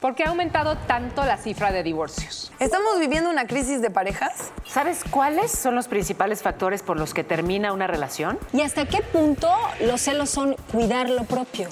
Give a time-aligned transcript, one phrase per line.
[0.00, 2.52] ¿Por qué ha aumentado tanto la cifra de divorcios?
[2.60, 4.52] ¿Estamos viviendo una crisis de parejas?
[4.66, 8.38] ¿Sabes cuáles son los principales factores por los que termina una relación?
[8.52, 9.50] ¿Y hasta qué punto
[9.80, 11.68] los celos son cuidar lo propio?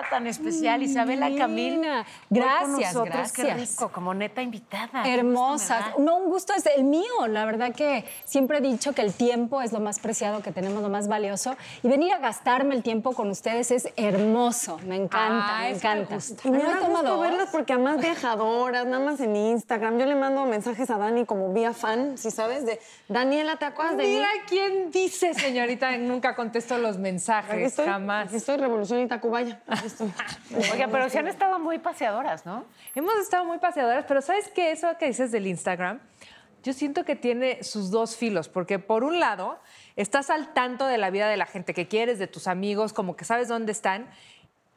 [0.00, 1.80] Invitada, tan especial, Isabela Camil.
[2.28, 3.70] Gracias, nosotros, Qué gracias.
[3.70, 5.02] rico, como neta invitada.
[5.02, 5.98] Qué Hermosas.
[5.98, 7.26] No, un gusto es el mío.
[7.28, 10.82] La verdad que siempre he dicho que el tiempo es lo más preciado que tenemos,
[10.82, 11.56] lo más valioso.
[11.82, 14.78] Y venir a gastarme el tiempo con ustedes es hermoso.
[14.86, 16.18] Me encanta, me encanta.
[16.44, 19.98] me ¿No he tomado verlas porque además viajadoras, nada más en Instagram.
[19.98, 23.96] Yo le mando mensajes a Dani como vía fan, si sabes, de Daniela, ¿te acuerdas
[23.96, 24.10] de mí?
[24.14, 28.32] Mira quién dice, señorita, nunca contesto los mensajes, estoy, jamás.
[28.32, 29.08] Estoy, Revolución y
[29.92, 30.12] Estoy.
[30.72, 32.64] Oiga, pero se han estado muy paseadoras, ¿no?
[32.94, 34.72] Hemos estado muy paseadoras, pero ¿sabes qué?
[34.72, 36.00] Eso que dices del Instagram,
[36.62, 39.58] yo siento que tiene sus dos filos, porque por un lado,
[39.96, 43.16] estás al tanto de la vida de la gente que quieres, de tus amigos, como
[43.16, 44.08] que sabes dónde están.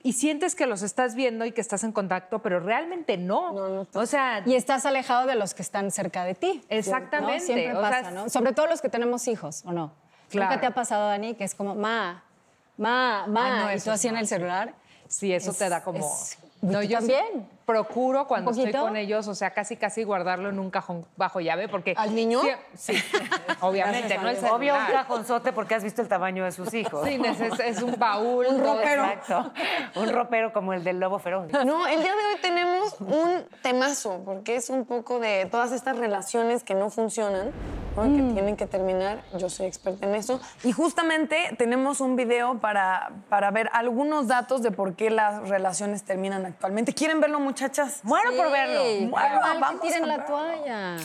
[0.06, 3.54] Y sientes que los estás viendo y que estás en contacto, pero realmente no.
[3.54, 4.04] No, no estás.
[4.04, 6.62] o sea, Y estás alejado de los que están cerca de ti.
[6.68, 7.46] Exactamente, ¿no?
[7.46, 8.30] Siempre o sea, pasa, ¿no?
[8.30, 9.94] Sobre todo los que tenemos hijos, ¿o no?
[10.30, 10.50] Claro.
[10.50, 12.22] Nunca te ha pasado, Dani, que es como, ma,
[12.78, 14.74] ma, ma, Ah, no, y tú así en el celular.
[15.08, 16.00] Sí, eso Es- te da como...
[16.00, 17.50] es- No, ¿Tú yo sí también?
[17.66, 21.40] Procuro cuando ¿Un estoy con ellos, o sea, casi casi guardarlo en un cajón bajo
[21.40, 21.94] llave, porque...
[21.98, 22.42] ¿Al niño?
[22.76, 23.04] Sí, sí,
[23.62, 24.56] obviamente, no el celular.
[24.56, 27.08] Obvio, un cajonzote porque has visto el tamaño de sus hijos.
[27.08, 28.46] Sí, es, es un baúl.
[28.48, 29.06] Un ropero.
[29.06, 29.52] Exacto.
[29.96, 31.52] Un ropero como el del lobo feroz.
[31.52, 35.98] No, el día de hoy tenemos un temazo, porque es un poco de todas estas
[35.98, 37.52] relaciones que no funcionan,
[37.96, 38.04] ¿no?
[38.04, 39.24] que tienen que terminar.
[39.38, 40.40] Yo soy experta en eso.
[40.64, 46.04] Y justamente tenemos un video para, para ver algunos datos de por qué las relaciones
[46.04, 46.94] terminan actualmente.
[46.94, 48.00] ¿Quieren verlo, muchachas?
[48.04, 48.82] Muero por verlo.
[48.84, 50.98] Sí, Bueno, mal que vamos tiren a la toalla.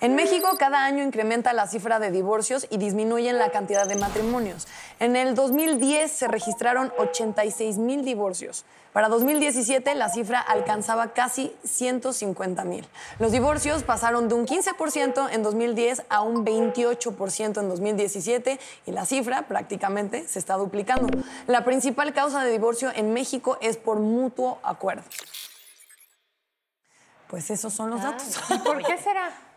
[0.00, 4.68] En México cada año incrementa la cifra de divorcios y disminuye la cantidad de matrimonios.
[5.00, 8.64] En el 2010 se registraron 86 mil divorcios.
[8.92, 12.86] Para 2017 la cifra alcanzaba casi 150 mil.
[13.18, 19.04] Los divorcios pasaron de un 15% en 2010 a un 28% en 2017 y la
[19.04, 21.08] cifra prácticamente se está duplicando.
[21.48, 25.02] La principal causa de divorcio en México es por mutuo acuerdo.
[27.26, 28.38] Pues esos son los datos.
[28.48, 29.47] ¿Y por qué será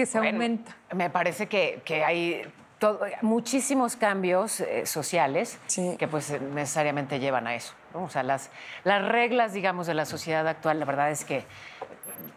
[0.00, 0.72] que se Bueno, aumenta?
[0.94, 2.42] Me parece que, que hay
[2.78, 5.96] todo- muchísimos cambios eh, sociales Sí.
[5.98, 7.74] que pues eh, necesariamente llevan a eso.
[7.92, 8.04] ¿no?
[8.04, 8.50] O sea, las,
[8.84, 11.44] las reglas, digamos, de la sociedad actual, la verdad es que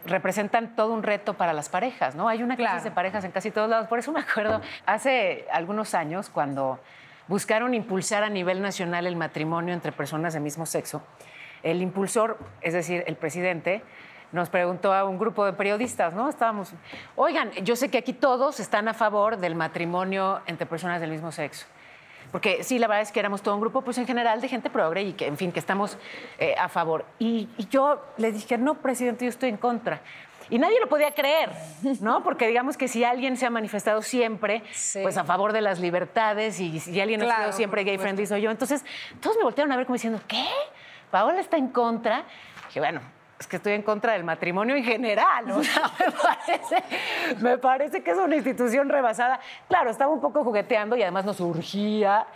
[0.06, 2.28] representan todo un reto para las parejas, ¿no?
[2.28, 2.82] Hay una Claro.
[2.82, 3.88] de parejas en casi todos lados.
[3.88, 6.78] Por eso me acuerdo hace algunos años cuando
[7.28, 11.02] buscaron impulsar a nivel nacional el matrimonio entre personas del mismo sexo,
[11.62, 13.82] el impulsor, es decir, el presidente,
[14.34, 16.28] nos preguntó a un grupo de periodistas, ¿no?
[16.28, 16.72] Estábamos,
[17.16, 21.30] oigan, yo sé que aquí todos están a favor del matrimonio entre personas del mismo
[21.32, 21.66] sexo.
[22.32, 24.68] Porque sí, la verdad es que éramos todo un grupo, pues en general, de gente
[24.68, 25.96] progre y que, en fin, que estamos
[26.38, 27.04] eh, a favor.
[27.20, 30.00] Y, y yo le dije, no, presidente, yo estoy en contra.
[30.50, 31.50] Y nadie lo podía creer,
[32.00, 32.22] ¿no?
[32.24, 34.98] Porque digamos que si alguien se ha manifestado siempre, Sí.
[35.00, 38.42] pues a favor de las libertades y si alguien ha sido siempre gay friendly soy
[38.42, 38.50] yo.
[38.50, 38.84] Entonces,
[39.20, 40.44] todos me voltearon a ver como diciendo, ¿qué?
[41.12, 42.24] ¿Paola está en contra?
[42.66, 43.00] Dije, bueno,
[43.44, 45.50] es que estoy en contra del matrimonio en general.
[45.50, 46.84] O sea, me parece,
[47.40, 49.38] me parece que es una institución rebasada.
[49.68, 52.26] Claro, estaba un poco jugueteando y además nos urgía,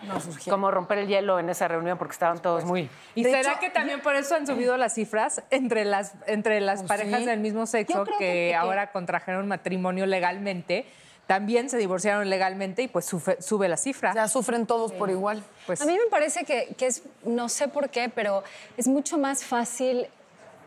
[0.49, 2.89] como romper el hielo en esa reunión porque estaban todos muy...
[3.15, 6.61] ¿Y De será hecho- que también por eso han subido las cifras entre las, entre
[6.61, 7.27] las parejas sí.
[7.27, 10.87] del mismo sexo que, creo que- que- ahora contrajeron matrimonio legalmente?
[11.27, 14.15] También se divorciaron legalmente y pues sube, sube la cifra.
[14.15, 15.43] Ya sufren todos por igual.
[15.67, 18.43] Pues, A mí me parece que, que es, no sé por qué, pero
[18.79, 20.07] es mucho más fácil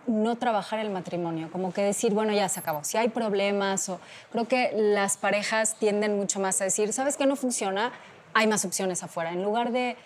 [0.07, 2.83] no trabajar el matrimonio, como que decir, bueno, ya se acabó.
[2.83, 3.99] Si hay problemas o
[4.31, 7.91] creo que las parejas tienden mucho más a decir, ¿sabes qué no funciona?
[8.33, 9.97] Hay más opciones afuera, en lugar de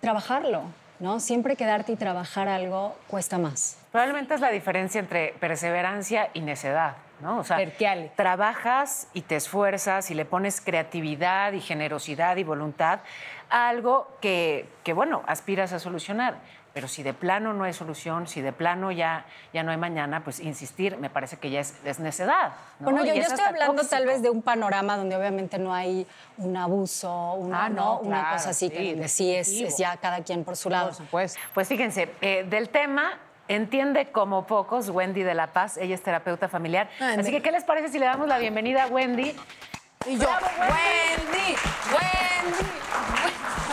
[0.00, 0.62] trabajarlo,
[0.98, 1.20] ¿no?
[1.20, 3.78] Siempre quedarte y trabajar algo cuesta más.
[3.92, 7.38] Probablemente es la diferencia entre perseverancia y necedad, ¿no?
[7.38, 8.12] O sea, Terquiale.
[8.16, 13.00] trabajas y te esfuerzas y le pones creatividad y generosidad y voluntad
[13.50, 16.38] a algo que, que, bueno, aspiras a solucionar.
[16.72, 20.22] Pero si de plano no hay solución, si de plano ya, ya no hay mañana,
[20.22, 22.52] pues insistir me parece que ya es, es necedad.
[22.78, 22.92] ¿no?
[22.92, 26.06] Bueno, yo, estoy hablando tal vez de un panorama donde obviamente no hay
[26.38, 27.98] un abuso, una, Ah, no, ¿no?
[28.00, 30.88] una cosa así, sí, que donde sí es, ya cada quien por su lado.
[30.88, 31.40] por supuesto.
[31.54, 33.18] Pues fíjense, eh, del tema
[33.48, 36.88] entiende como pocos Wendy de la Paz, ella es terapeuta familiar.
[37.00, 39.34] Así que, ¿qué les parece si le damos la bienvenida a Wendy?
[40.06, 40.28] Y yo,
[40.60, 41.56] Wendy,
[41.90, 42.79] Wendy.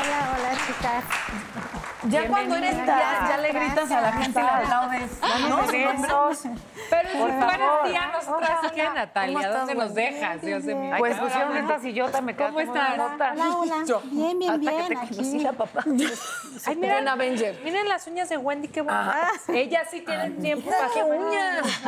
[0.09, 1.66] 来，我来，我来，
[2.09, 5.11] Ya cuando eres tía, ya le gritas a la gente y le aplaudes.
[5.49, 6.43] No, besos.
[6.89, 7.83] Pero si Por tú eres favor.
[7.89, 10.41] tía, nosotras qué, ¿Cómo Natalia, ¿dónde nos dejas?
[10.41, 12.93] Dios Ay, Pues, pues pusieron esta sillota, me quedo ¿Cómo estás?
[12.93, 14.01] Hola, hola.
[14.11, 14.87] Bien, bien, Hasta bien.
[14.87, 15.15] que te aquí.
[15.15, 15.83] conocí la papá.
[16.65, 17.59] Ay, miren, Avenger.
[17.63, 19.49] miren las uñas de Wendy, qué bonitas.
[19.49, 21.81] Ella sí tiene tiempo para ¡Qué uñas!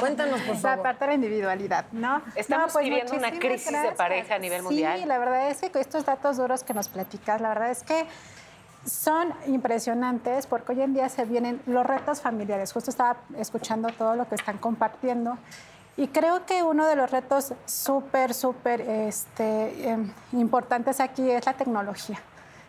[0.00, 0.82] Cuéntanos, por favor.
[0.82, 2.22] parte de la individualidad, ¿no?
[2.34, 4.98] Estamos No, viviendo una crisis de pareja a nivel mundial.
[5.00, 7.82] Sí, la verdad es que con estos datos duros que nos platicas, la verdad es
[7.82, 8.06] que
[8.88, 12.72] son impresionantes porque hoy en día se vienen los retos familiares.
[12.72, 15.38] Justo estaba escuchando todo lo que están compartiendo.
[15.96, 21.54] Y creo que uno de los retos súper, súper este, em, importantes aquí es la
[21.54, 22.20] tecnología.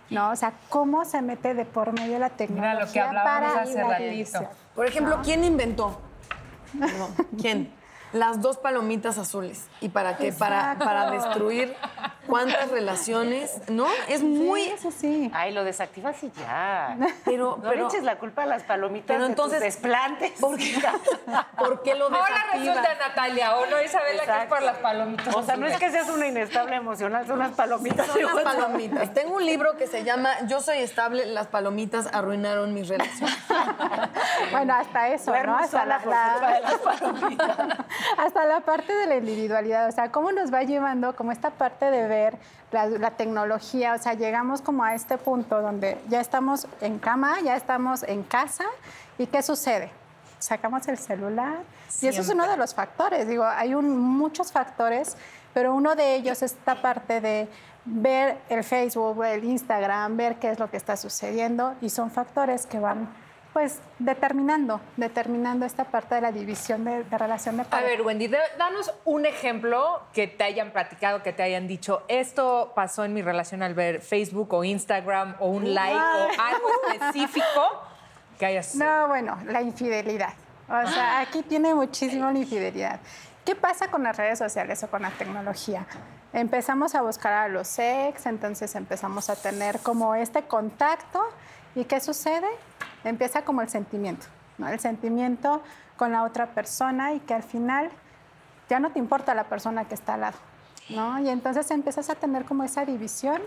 [0.10, 0.32] ¿no?
[0.32, 3.62] O sea, cómo se mete de por medio la tecnología Mira lo que hablábamos para
[3.62, 4.50] hace la ratito.
[4.74, 6.02] Por ejemplo, ¿quién inventó?
[6.80, 7.79] Perdón, ¿quién?
[8.14, 9.68] Las dos palomitas azules.
[9.82, 10.32] ¿Y para qué?
[10.34, 11.76] Para, para destruir
[12.28, 13.88] cuántas relaciones, ¿no?
[14.08, 14.64] Es muy...
[14.64, 15.32] Sí, eso sí.
[15.34, 16.98] Ay, lo desactivas y ya.
[17.26, 20.32] Pero, No pero, le eches la culpa a las palomitas pero de entonces, tus desplantes.
[20.40, 20.76] ¿por qué,
[21.58, 22.20] ¿por qué lo Ahora
[22.52, 22.74] desactiva?
[22.76, 24.50] resulta, Natalia, o no, Isabela, que es Exacto.
[24.56, 25.36] por las palomitas.
[25.36, 28.08] O sea, no es que seas una inestable emocional, son las palomitas.
[28.08, 29.14] Son las palomitas.
[29.14, 33.38] Tengo un libro que se llama Yo soy estable, las palomitas arruinaron mis relaciones.
[34.52, 35.64] Bueno, hasta eso, Duermo ¿no?
[35.64, 37.58] Hasta la, por la- culpa de las palomitas.
[38.18, 41.90] hasta la parte de la individualidad, o sea, cómo nos va llevando como esta parte
[41.92, 42.38] de ver
[42.72, 47.40] la, la tecnología, o sea, llegamos como a este punto donde ya estamos en cama,
[47.44, 48.66] ya estamos en casa,
[49.18, 49.92] ¿y qué sucede?
[50.40, 51.58] Sacamos el celular
[52.02, 55.18] y eso es uno de los factores, digo, hay un- muchos factores,
[55.54, 57.48] pero uno de ellos es esta parte de
[57.86, 62.66] ver el Facebook, el Instagram, ver qué es lo que está sucediendo y son factores
[62.68, 63.10] que van
[63.54, 67.90] pues determinando, determinando esta parte de la división de, de relación de A pareja.
[67.90, 72.72] ver, Wendy, de- danos un ejemplo que te hayan platicado, que te hayan dicho, esto
[72.76, 77.82] pasó en mi relación al ver Facebook o Instagram o un like o algo específico
[78.38, 78.76] que hayas...
[78.76, 80.34] No, bueno, la infidelidad.
[80.68, 83.00] O sea, aquí tiene muchísimo la infidelidad.
[83.44, 85.88] ¿Qué pasa con las redes sociales o con la tecnología?
[86.34, 91.20] Empezamos a buscar a los ex, entonces empezamos a tener como este contacto.
[91.76, 92.48] ¿Y qué sucede?
[93.04, 94.68] Empieza como el sentimiento, ¿no?
[94.68, 95.62] El sentimiento
[95.98, 97.90] con la otra persona y que al final
[98.70, 100.38] ya no te importa la persona que está al lado,
[100.90, 101.20] ¿no?
[101.20, 103.42] Y entonces empiezas a tener como esa división.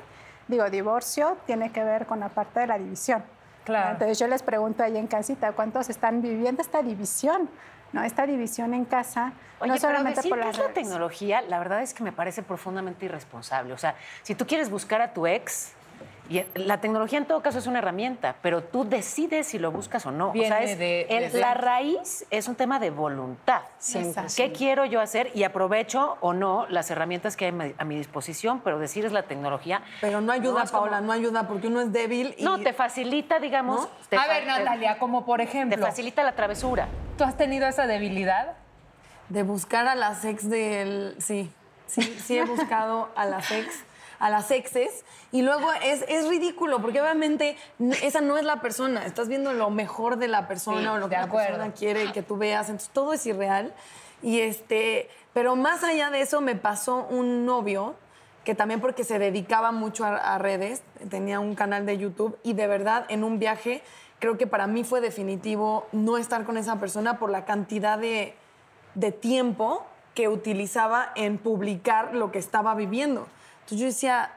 [0.49, 3.22] Digo, divorcio tiene que ver con la parte de la división.
[3.64, 3.93] Claro.
[3.93, 7.49] Entonces yo les pregunto ahí en casita, ¿cuántos están viviendo esta división?
[7.93, 8.02] ¿No?
[8.02, 11.43] Esta división en casa, Oye, no pero solamente decir por que las es la tecnología,
[11.43, 13.75] la verdad es que me parece profundamente irresponsable.
[13.75, 15.75] O sea, si tú quieres buscar a tu ex,
[16.38, 20.06] y la tecnología en todo caso es una herramienta, pero tú decides si lo buscas
[20.06, 20.31] o no.
[20.31, 23.62] o sea, Viene es- de- el- la raíz es un tema de voluntad.
[24.37, 25.31] ¿Qué quiero yo hacer?
[25.34, 29.25] Y aprovecho o no las herramientas que hay a mi- disposición, pero decir es la
[29.25, 29.82] tecnología.
[30.00, 32.43] Pero no ayuda, como- Paola, no ayuda, porque uno es débil y...
[32.44, 33.82] No, te facilita, digamos.
[33.82, 33.88] ¿No?
[34.08, 36.88] te A fa- ver, te- Natalia, como por Te ejemplo, facilita la travesura.
[37.19, 38.55] ¿tú has tenido esa debilidad?
[39.28, 41.14] De buscar a las ex del...
[41.19, 41.50] Sí,
[41.87, 43.85] sí, sí he buscado a las ex,
[44.23, 45.05] a las exes.
[45.33, 47.57] Y luego es, es ridículo, porque obviamente
[48.03, 49.05] esa no es la persona.
[49.05, 51.49] Estás viendo lo mejor de la persona Sí, o lo que la acuerdo.
[51.49, 52.69] persona quiere que tú veas.
[52.69, 53.75] Entonces todo es irreal.
[54.23, 55.11] Y este...
[55.35, 57.97] Pero más allá de eso me pasó un novio
[58.45, 62.52] que también porque se dedicaba mucho a, a redes, tenía un canal de YouTube y
[62.52, 63.83] de verdad en un viaje
[64.19, 68.35] creo que para mí fue definitivo no estar con esa persona por la cantidad de,
[68.95, 73.26] de tiempo que utilizaba en publicar lo que estaba viviendo.
[73.62, 74.31] Entonces yo decía,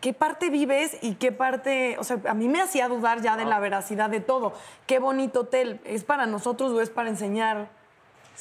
[0.00, 3.44] ¿qué parte vives y qué parte, o sea, a mí me hacía dudar ya de
[3.44, 4.52] la veracidad de todo.
[4.86, 7.68] Qué bonito hotel, ¿es para nosotros o es para enseñar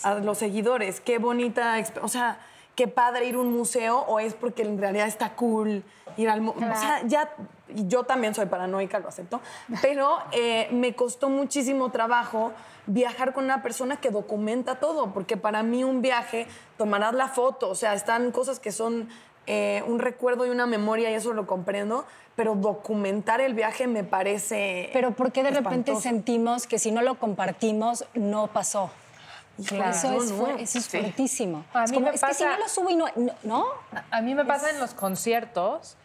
[0.03, 1.01] a los seguidores?
[1.01, 2.39] Qué bonita, o sea,
[2.75, 5.83] qué padre ir a un museo o es porque en realidad está cool
[6.15, 6.71] ir al museo.
[6.71, 7.29] O sea, ya,
[7.67, 9.41] yo también soy paranoica, lo acepto,
[9.81, 12.53] pero eh, me costó muchísimo trabajo
[12.85, 16.47] viajar con una persona que documenta todo, porque para mí un viaje,
[16.77, 19.09] tomarás la foto, o sea, están cosas que son
[19.51, 24.03] eh, un recuerdo y una memoria y eso lo comprendo, pero documentar el viaje me
[24.03, 24.91] parece...
[24.93, 28.91] Pero ¿por qué de repente sentimos que si no lo compartimos, no pasó?
[29.65, 29.89] Claro.
[29.89, 30.47] Eso es, no.
[30.49, 31.65] eso es fuertísimo.
[31.73, 33.07] A es mí como, me es que si no lo subo y no...
[33.41, 33.65] no-.
[34.11, 35.97] A mí me pasa en los conciertos,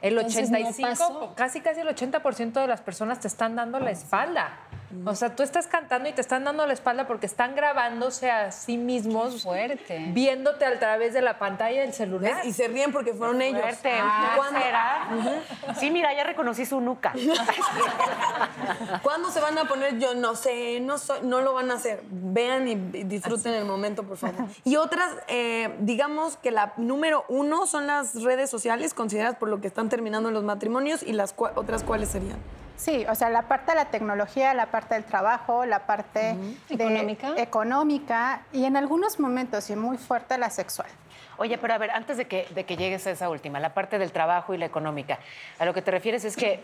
[0.00, 1.32] el Entonces, ¿no 85, pasó?
[1.34, 4.56] casi casi el 80% de las personas te están dando la espalda.
[5.04, 8.50] O sea, tú estás cantando y te están dando la espalda porque están grabándose a
[8.52, 9.42] sí mismos.
[9.42, 10.06] fuerte.
[10.12, 12.36] Viéndote a través de la pantalla del celular.
[12.36, 12.44] ¿Ves?
[12.46, 13.60] Y se ríen porque fueron ellos.
[13.60, 13.92] Fuerte.
[14.00, 17.12] Ah, ¿Cuándo, ¿Cuándo, Sí, mira, ya reconocí su nuca.
[19.02, 19.98] ¿Cuándo se van a poner?
[19.98, 22.02] Yo no sé, no soy, no lo van a hacer.
[22.10, 22.74] Vean y
[23.04, 24.46] disfruten el momento, por favor.
[24.64, 29.60] Y otras, eh, digamos que la número uno son las redes sociales, consideradas por lo
[29.60, 32.38] que están terminando los matrimonios, y las cua- otras cuáles serían.
[32.76, 36.36] Sí, o sea, la parte de la tecnología, la parte del trabajo, la parte
[36.68, 37.34] de- ¿Económica?
[37.36, 40.88] económica y en algunos momentos y muy fuerte la sexual.
[41.36, 43.98] Oye, pero a ver, antes de que, de que llegues a esa última, la parte
[43.98, 45.18] del trabajo y la económica,
[45.58, 46.62] a lo que te refieres es que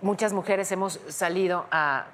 [0.00, 2.04] muchas mujeres hemos salido a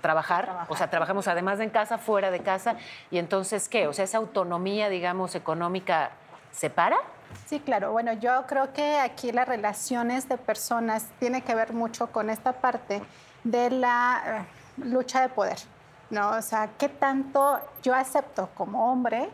[0.00, 2.76] trabajar, o sea, trabajamos además de en casa, fuera de casa,
[3.10, 3.88] y entonces, ¿qué?
[3.88, 6.10] O sea, esa autonomía, digamos, económica,
[6.52, 6.96] ¿se para?
[7.46, 7.92] Sí, claro.
[7.92, 12.52] Bueno, yo creo que aquí las relaciones de personas tiene que ver mucho con esta
[12.52, 13.02] parte
[13.44, 15.58] de la eh, lucha de poder,
[16.10, 16.30] ¿no?
[16.30, 19.28] O sea, ¿qué tanto yo acepto como hombre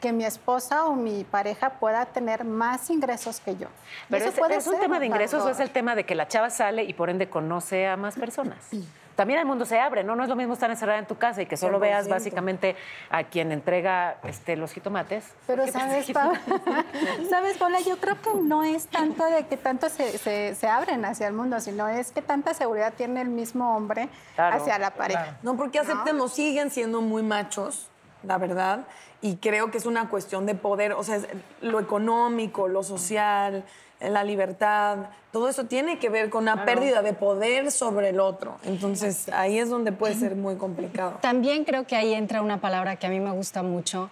[0.00, 3.68] que mi esposa o mi pareja pueda tener más ingresos que yo?
[4.10, 6.14] Pero eso es, puede ¿es un tema de ingresos o es el tema de que
[6.14, 8.58] la chava sale y por ende conoce a más personas?
[9.16, 10.16] También el mundo se abre, ¿no?
[10.16, 12.10] No es lo mismo estar encerrada en tu casa y que solo veas 100%.
[12.10, 12.76] básicamente
[13.10, 15.24] a quien entrega este, los jitomates.
[15.46, 16.06] Pero ¿Qué te sabes,
[17.30, 21.04] sabes, Paula, yo creo que no es tanto de que tanto se, se- se abren
[21.04, 24.90] hacia el mundo, sino es que tanta seguridad tiene el mismo hombre Claro, hacia la
[24.94, 25.38] pareja.
[25.42, 27.88] No, porque aceptemos, siguen siendo muy machos,
[28.22, 28.80] la verdad,
[29.20, 31.26] y creo que es una cuestión de poder, o sea, es
[31.60, 33.64] lo económico, lo social,
[34.10, 34.98] la libertad,
[35.30, 38.56] todo eso tiene que ver con una pérdida de poder sobre el otro.
[38.64, 41.18] Entonces, ahí es donde puede ser muy complicado.
[41.20, 44.10] También creo que ahí entra una palabra que a mí me gusta mucho,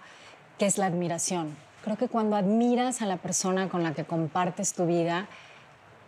[0.58, 1.56] que es la admiración.
[1.84, 5.26] Creo que cuando admiras a la persona con la que compartes tu vida,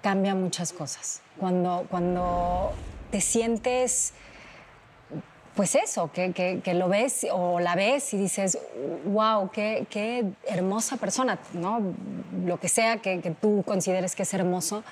[0.03, 1.23] cambia muchas cosas.
[1.39, 2.73] Cuando, cuando
[3.11, 4.13] te sientes,
[5.55, 8.59] pues eso, que, que- lo ves o la ves y dices,
[9.05, 11.81] wow, qué, qué hermosa persona, ¿no?
[12.47, 14.83] Lo que sea que, que tú consideres que es hermoso,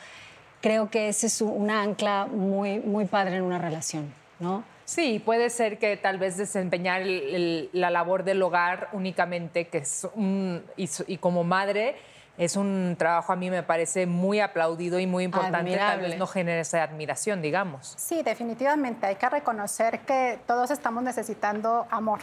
[0.60, 4.62] creo que ese es una ancla muy, muy padre en una relación, ¿no?
[4.84, 10.06] Sí, puede ser que tal vez desempeñar la labor del hogar únicamente, que es
[11.06, 11.94] y como madre
[12.40, 16.08] es un trabajo a mí me parece muy aplaudido y muy importante, tal Admirable.
[16.08, 17.92] vez no genera esa admiración, digamos.
[17.98, 22.20] Sí, definitivamente hay que reconocer que todos estamos necesitando amor,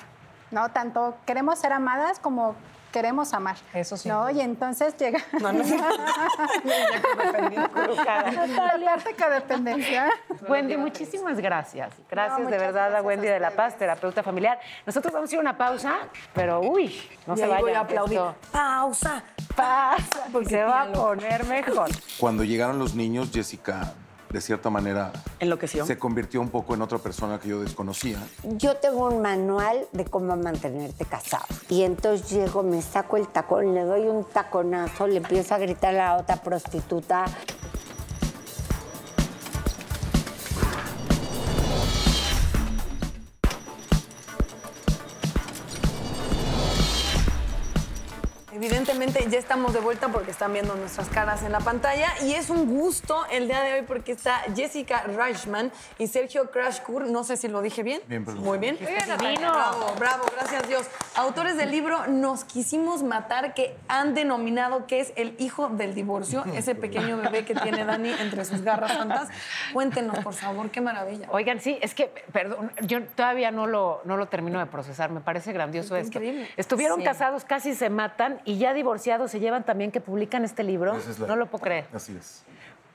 [0.50, 0.70] ¿no?
[0.72, 2.56] Tanto queremos ser amadas como
[2.92, 3.58] queremos amar.
[3.76, 4.10] Eso sí.
[4.10, 4.28] ¿no?
[4.32, 5.64] Y entonces llega No, no,
[7.54, 10.10] la parte codependencia.
[10.48, 11.94] Wendy, muchísimas gracias.
[12.10, 14.60] Gracias de verdad a Wendy a de La Paz, terapeuta familiar.
[14.86, 15.96] Nosotros vamos a ir a una pausa,
[16.34, 17.62] pero uy, no y se vayan.
[17.62, 18.18] voy a aplaudir.
[18.18, 19.24] esto Pausa.
[19.58, 21.90] Pasa, porque se va a poner mejor.
[22.20, 23.94] Cuando llegaron los niños, Jessica,
[24.30, 25.84] de cierta manera, Enloqueció.
[25.84, 28.20] se convirtió un poco en otra persona que yo desconocía.
[28.44, 31.46] Yo tengo un manual de cómo mantenerte casado.
[31.70, 35.96] Y entonces llego, me saco el tacón, le doy un taconazo, le empiezo a gritar
[35.96, 37.26] a la otra prostituta.
[48.62, 52.50] Evidentemente ya estamos de vuelta porque están viendo nuestras caras en la pantalla y es
[52.50, 57.38] un gusto el día de hoy porque está Jessica Reichman y Sergio Krashkur, no sé
[57.38, 58.02] si lo dije bien.
[58.08, 58.44] Bien, perdón.
[58.44, 58.76] Muy bien.
[58.80, 59.52] divino.
[59.54, 60.88] Bravo, bravo, gracias Dios.
[61.16, 66.44] Autores del libro Nos quisimos matar que han denominado que es el hijo del divorcio,
[66.56, 69.30] ese pequeño bebé que tiene Dani entre sus garras santas.
[69.72, 71.28] Cuéntenos, por favor, qué maravilla.
[71.30, 75.22] Oigan, sí, es que, perdón, yo todavía no lo, no lo termino de procesar, me
[75.22, 76.18] parece grandioso Es esto.
[76.18, 76.50] increíble.
[76.58, 77.04] Estuvieron Sí.
[77.04, 80.96] casados, casi se matan y ya divorciados se llevan también que publican este libro.
[80.96, 81.86] Esa es la- No lo puedo creer.
[81.94, 82.44] Así es.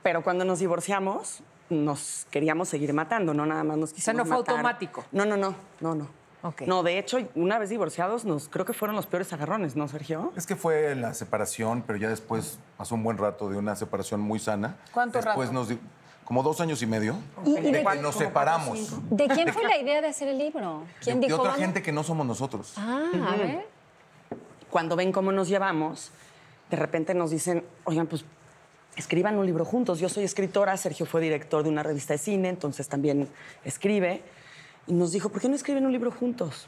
[0.01, 4.25] Pero cuando nos divorciamos, nos queríamos seguir matando, no nada más nos quisimos sea, no
[4.25, 4.55] fue matar.
[4.55, 5.05] automático.
[5.13, 6.07] No, no, no, no, no.
[6.41, 6.63] Ok.
[6.63, 10.33] No, de hecho, una vez divorciados, nos, creo que fueron los peores agarrones, ¿no, Sergio?
[10.35, 14.19] Es que fue la separación, pero ya después pasó un buen rato de una separación
[14.19, 14.75] muy sana.
[14.91, 15.53] ¿Cuánto después rato?
[15.53, 15.79] Nos di-
[16.25, 18.91] como dos años y medio ¿Y- de de que qué- nos separamos.
[19.09, 20.83] ¿De quién fue la idea de hacer el libro?
[21.01, 21.39] ¿Quién De, de dijo?
[21.39, 21.65] otra "Vamos"?
[21.65, 22.73] gente que no somos nosotros.
[22.77, 23.67] Ah, a ver.
[24.73, 26.09] Cuando ven cómo nos llevamos,
[26.71, 28.25] de repente nos dicen, oigan, pues
[28.95, 29.99] escriban un libro juntos.
[29.99, 33.29] Yo soy escritora, Sergio fue director de una revista de cine, entonces también
[33.65, 34.23] escribe.
[34.87, 36.67] Y nos dijo, ¿por qué no escriben un libro juntos?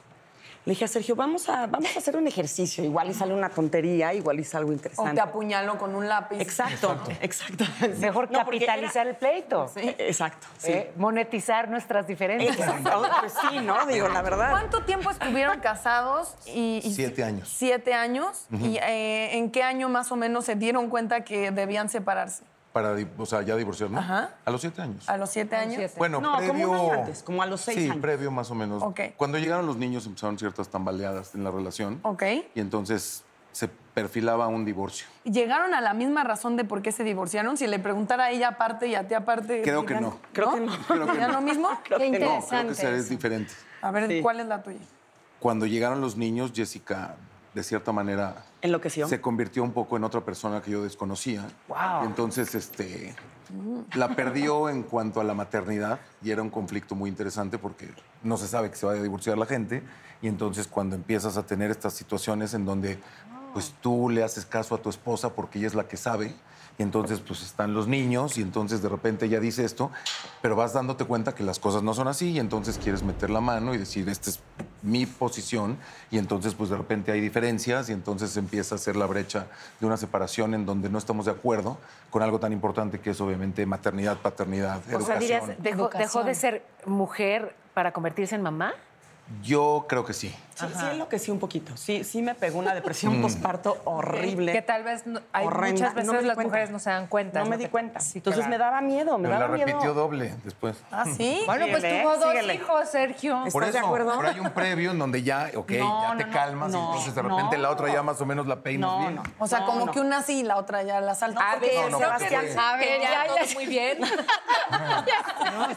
[0.65, 2.83] Le dije a Sergio, vamos a, vamos a hacer un ejercicio.
[2.83, 5.13] Igual y sale una tontería, igual y sale algo O interesante.
[5.13, 6.39] te apuñalo con un lápiz.
[6.41, 7.65] Exacto, exacto.
[7.99, 9.71] Mejor No, capitalizar el pleito.
[9.75, 10.71] era- Exacto, sí.
[10.71, 10.91] ¿eh?
[10.95, 12.57] Monetizar nuestras diferencias.
[12.57, 13.85] Exacto, Pues sí, ¿no?
[13.85, 14.49] Digo, la verdad.
[14.49, 16.33] ¿Cuánto tiempo estuvieron casados?
[16.47, 17.47] Y, y- Siete años.
[17.55, 18.47] Siete años.
[18.51, 22.43] ¿Y eh, en qué año más o menos se dieron cuenta que debían separarse?
[22.75, 23.99] Para, o sea, ya divorciar, ¿no?
[23.99, 24.31] Ajá.
[24.43, 25.07] A los siete años.
[25.07, 25.75] A los siete años.
[25.77, 25.93] siete.
[25.97, 26.69] Bueno, No, como previo...
[26.71, 28.01] un año antes, como a los seis sí, años.
[28.01, 28.83] previo más o menos.
[28.83, 28.99] Ok.
[29.15, 32.01] Cuando llegaron los niños empezaron ciertas tambaleadas en la relación.
[32.03, 32.23] Ok.
[32.53, 35.07] Y entonces se perfilaba un divorcio.
[35.23, 37.55] ¿Llegaron a la misma razón de por qué se divorciaron?
[37.55, 39.61] Si le preguntara a ella aparte y a ti aparte.
[39.61, 40.19] Creo que no.
[40.33, 40.73] Creo que no.
[40.85, 41.39] Creo que ¿Dirían no.
[41.39, 41.69] lo mismo?
[41.85, 42.73] Qué No, creo interesante.
[42.75, 43.07] que eso.
[43.09, 43.53] diferente.
[43.81, 44.21] A ver, Sí.
[44.21, 44.79] ¿cuál es la tuya?
[45.39, 47.15] Cuando llegaron los niños, Jessica,
[47.55, 49.07] de cierta manera, Enloqueció.
[49.07, 51.47] se convirtió un poco en otra persona que yo desconocía.
[51.69, 52.03] Wow.
[52.03, 53.15] Y entonces, este,
[53.95, 57.89] la perdió en cuanto a la maternidad y era un conflicto muy interesante porque
[58.23, 59.83] no se sabe que se vaya a divorciar la gente
[60.21, 62.99] y entonces cuando empiezas a tener estas situaciones en donde
[63.55, 66.35] pues tú le haces caso a tu esposa porque ella es la que sabe
[66.77, 69.91] y entonces pues están los niños y entonces de repente ella dice esto,
[70.41, 73.39] pero vas dándote cuenta que las cosas no son así y entonces quieres meter la
[73.39, 74.41] mano y decir, esta es
[74.81, 75.77] mi posición
[76.11, 79.47] y entonces pues de repente hay diferencias y entonces empieza a ser la brecha
[79.79, 81.77] de una separación en donde no estamos de acuerdo
[82.09, 85.19] con algo tan importante que es obviamente maternidad, paternidad, O sea, educación.
[85.21, 86.01] dirías, dejó, Educación.
[86.01, 88.73] dejó de ser mujer para convertirse en mamá.
[89.41, 90.35] Yo creo que sí.
[90.55, 91.75] Sí, sí enloquecí un poquito.
[91.75, 94.53] Sí, sí me pegó una depresión posparto horrible.
[94.53, 95.71] Que tal vez no- hay horrenda.
[95.73, 96.43] muchas veces No las cuenta.
[96.43, 97.39] mujeres no se dan cuenta.
[97.43, 97.99] No me di que- cuenta.
[97.99, 98.49] Sí, Entonces claro.
[98.51, 99.67] me daba miedo, me Pero la daba miedo.
[99.67, 100.77] repitió doble después.
[100.91, 101.41] ¿Ah, sí?
[101.45, 102.53] Bueno, pues Síguele, tuvo dos síguele.
[102.55, 103.37] hijos, Sergio.
[103.51, 104.13] Por ¿Estás de eso, acuerdo?
[104.17, 106.77] pero hay un previo en donde ya, ok, No, ya no, te no, calmas y
[106.77, 107.61] entonces de repente no.
[107.61, 109.15] la otra ya más o menos la peinas No, bien.
[109.15, 109.23] no.
[109.39, 109.91] O sea, No, como no.
[109.91, 111.51] que una sí y la otra ya la salta.
[111.51, 112.45] A ver, No, no, creo Sebastián.
[112.45, 113.53] que, ver, que ya, ya, todo ya.
[113.53, 113.97] muy bien.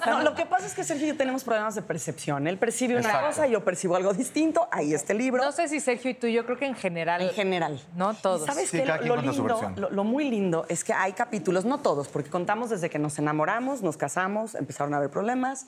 [0.07, 2.47] No, lo que pasa es que Sergio y yo tenemos problemas de percepción.
[2.47, 3.27] Él percibe una Exacto.
[3.29, 4.68] cosa, yo percibo algo distinto.
[4.71, 5.43] Ahí está el libro.
[5.45, 7.23] No sé si Sergio y tú, yo creo que en general.
[7.23, 7.81] En general.
[7.97, 8.43] No todos.
[8.43, 8.87] ¿Y ¿Sabes Sí, qué?
[9.07, 12.91] Lo, lindo, lo, lo muy lindo es que hay capítulos, no todos, porque contamos desde
[12.91, 15.67] que nos enamoramos, nos casamos, empezaron a haber problemas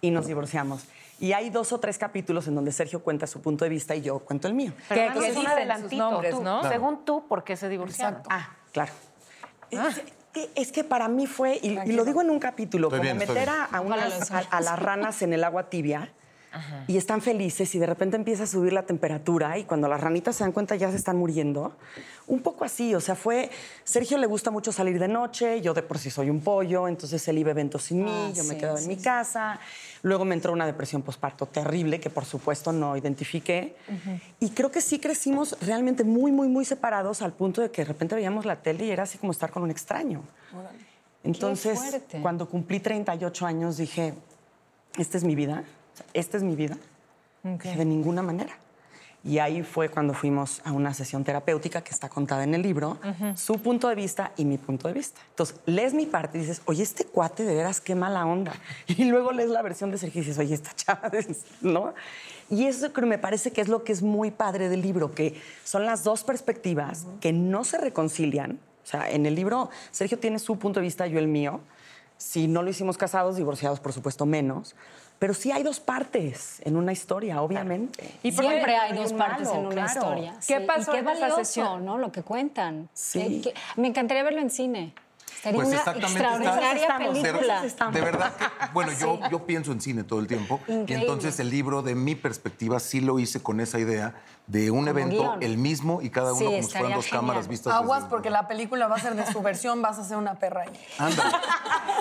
[0.00, 0.84] y nos divorciamos.
[1.18, 4.00] Y hay dos o tres capítulos en donde Sergio cuenta su punto de vista y
[4.00, 4.72] yo cuento el mío.
[4.88, 6.62] Pero Que- que un adelantito, sus nombres, tú, ¿no?
[6.68, 8.22] Según tú, ¿por qué se divorciaron?
[8.30, 8.92] Ah, claro.
[9.70, 10.00] Es,
[10.32, 13.18] que, es que para mí fue, y, y lo digo en un capítulo, Estoy como
[13.18, 16.10] bien, meter a, a unas- a- a las ranas en el agua tibia
[16.88, 20.36] y están felices y de repente empieza a subir la temperatura y cuando las ranitas
[20.36, 21.72] se dan cuenta ya se están muriendo.
[22.26, 23.50] Un poco así, o sea, fue,
[23.82, 27.26] Sergio le gusta mucho salir de noche, yo de por sí soy un pollo, entonces
[27.28, 29.02] él iba a eventos sin mí, Ah, yo me sí, quedaba en sí, mi sí.
[29.02, 29.58] casa.
[30.02, 33.74] Luego me entró una depresión posparto terrible que por supuesto no identifiqué.
[34.38, 37.86] Y creo que sí crecimos realmente muy, muy, muy separados al punto de que de
[37.88, 40.22] repente veíamos la tele y era así como estar con un extraño.
[41.22, 41.78] Entonces,
[42.22, 44.14] cuando cumplí 38 años dije,
[44.96, 45.64] esta es mi vida,
[46.14, 46.76] esta es mi vida.
[47.42, 48.52] De ninguna manera.
[49.22, 52.98] Y ahí fue cuando fuimos a una sesión terapéutica que está contada en el libro,
[53.36, 55.20] su punto de vista y mi punto de vista.
[55.30, 58.54] Entonces, lees mi parte y dices, oye, este cuate de veras, qué mala onda.
[58.86, 61.10] Y luego lees la versión de Sergio y dices, oye, esta chava,
[61.60, 61.94] ¿no?
[62.48, 65.40] Y eso creo, me parece que es lo que es muy padre del libro, que
[65.64, 68.58] son las dos perspectivas que no se reconcilian.
[68.82, 71.60] O sea, en el libro, Sergio tiene su punto de vista, yo el mío.
[72.16, 74.74] Si no lo hicimos casados, divorciados, por supuesto, menos.
[75.20, 78.10] Pero sí hay dos partes en una historia, obviamente.
[78.22, 78.32] ¿Y?
[78.32, 79.92] Siempre hay hay dos partes malo, en una claro.
[79.92, 80.34] historia.
[80.48, 80.64] ¿Qué sí.
[80.66, 81.84] pasó y qué en esa valioso, sesión?
[81.84, 81.98] ¿no?
[81.98, 82.88] Lo que cuentan.
[82.94, 83.42] Sí.
[83.44, 84.94] Que- me encantaría verlo en cine.
[85.42, 87.62] Sería Pues una exactamente, extraordinaria película.
[87.92, 90.58] de verdad que, bueno, yo, yo pienso en cine todo el tiempo.
[90.66, 94.14] Y entonces el libro, de mi perspectiva, sí lo hice con esa idea
[94.50, 95.42] de un evento, guion.
[95.42, 97.20] el mismo, y cada uno Sí, como si fueran estaría dos genial.
[97.20, 97.72] cámaras vistas.
[97.72, 100.34] Aguas desde- porque la película va a ser de su versión, vas a ser una
[100.34, 100.70] perra ahí.
[100.98, 101.30] Ándale.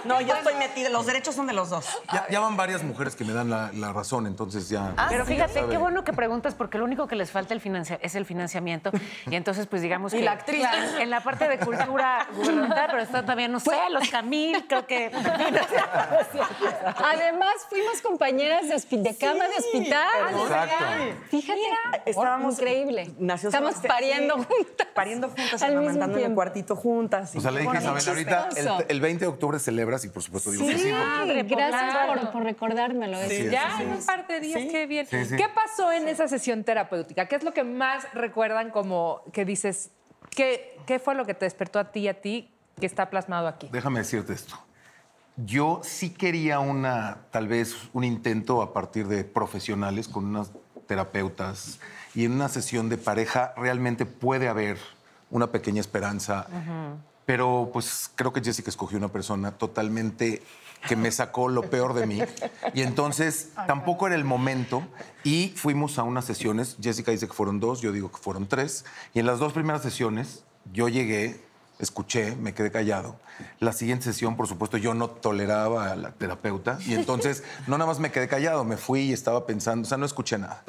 [0.06, 1.86] No, yo estoy metida, los derechos son de los dos.
[2.14, 4.94] Ya, ya van varias mujeres que me dan la, la razón, entonces ya.
[5.10, 8.16] Pero fíjate, qué bueno que preguntas, porque lo único que les falta el financia- es
[8.16, 8.92] el financiamiento.
[9.30, 10.24] Y entonces, pues digamos Y que.
[10.24, 10.66] la actriz.
[11.00, 15.12] En la parte de cultura gubernamental, pero está todavía, no sé, los Camil, creo que.
[17.04, 20.08] Además, fuimos compañeras de, de cama de hospital.
[20.32, 20.86] Exacto.
[21.30, 21.60] Fíjate,
[22.40, 23.12] Estábamos increíble.
[23.20, 24.88] Nació Estamos Sebastián, pariendo sí, juntas.
[24.94, 27.36] Pariendo juntas, amamantando en el cuartito juntas.
[27.36, 30.24] O sea, le dije a Isabel, ahorita el, el 20 de octubre celebras y por
[30.24, 30.92] supuesto digo que sí.
[31.26, 32.22] Porque- gracias Claro.
[32.22, 33.18] por, por recordármelo.
[33.28, 35.06] Sí, Ya sí, en un par de días, qué bien.
[35.06, 35.36] Sí, sí.
[35.36, 37.28] ¿Qué pasó en esa sesión terapéutica?
[37.28, 39.92] ¿Qué es lo que más recuerdan como que dices,
[40.32, 43.48] qué, qué fue lo que te despertó a ti y a ti que está plasmado
[43.48, 43.70] aquí?
[43.72, 44.56] Déjame decirte esto.
[45.38, 50.52] Yo sí quería una, tal vez, un intento a partir de profesionales con unas
[50.86, 51.80] terapeutas
[52.20, 54.78] y en una sesión de pareja realmente puede haber
[55.32, 56.48] una pequeña esperanza.
[57.26, 60.44] Pero pues creo que Jessica escogió una persona totalmente
[60.86, 62.22] que me sacó lo peor de mí.
[62.74, 64.84] Y entonces tampoco era el momento.
[65.24, 66.76] Y fuimos a unas sesiones.
[66.82, 68.84] Jessica dice que fueron dos, yo digo que fueron tres.
[69.14, 71.40] Y en las dos primeras sesiones yo llegué,
[71.80, 73.18] escuché, me quedé callado.
[73.62, 76.80] La siguiente sesión, por supuesto, yo no toleraba a la terapeuta.
[76.86, 79.98] Y entonces no nada más me quedé callado, me fui y estaba pensando, o sea,
[79.98, 80.66] no escuché nada.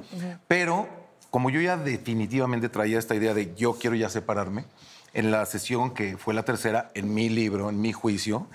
[0.46, 0.99] Pero
[1.30, 4.64] como yo ya definitivamente traía esta idea de yo quiero ya separarme,
[5.12, 8.46] en la sesión que fue la tercera, en mi libro, en mi juicio,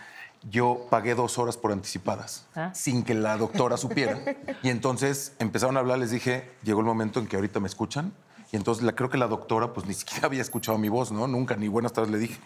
[0.50, 2.72] yo pagué dos horas por anticipadas, Ah.
[2.74, 4.20] sin que la doctora supiera.
[4.62, 8.14] Y entonces empezaron a hablar, les dije, llegó el momento en que ahorita me escuchan.
[8.52, 11.28] Y entonces la, creo que la doctora pues ni siquiera había escuchado mi voz, ¿no?
[11.28, 12.40] Nunca, ni buenas tardes le dije.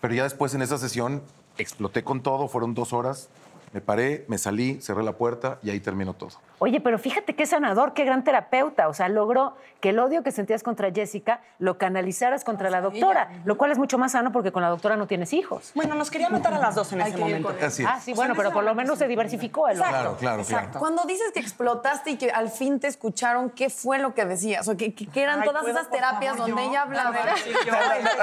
[0.00, 1.22] Pero ya después en esa sesión
[1.58, 3.28] exploté con todo, fueron dos horas,
[3.72, 6.32] me paré, me salí, cerré la puerta y ahí terminó todo.
[6.64, 8.86] Oye, pero fíjate qué sanador, qué gran terapeuta.
[8.86, 13.30] O sea, logró que el odio que sentías contra Jessica lo canalizaras contra la doctora,
[13.44, 15.72] lo cual es mucho más sano porque con la doctora no tienes hijos.
[15.74, 17.52] Bueno, nos quería matar a las dos en ese momento.
[17.60, 17.88] Así es.
[17.88, 19.88] Ah, sí, bueno, pero por lo menos se diversificó el odio.
[19.88, 20.68] Claro, claro, claro.
[20.78, 24.68] Cuando dices que explotaste y que al fin te escucharon, ¿qué fue lo que decías?
[24.68, 26.70] O que, que- eran Ay, todas ¿puedo, esas terapias favor, donde yo?
[26.70, 27.08] ella hablaba.
[27.08, 27.72] A ver, sí, yo.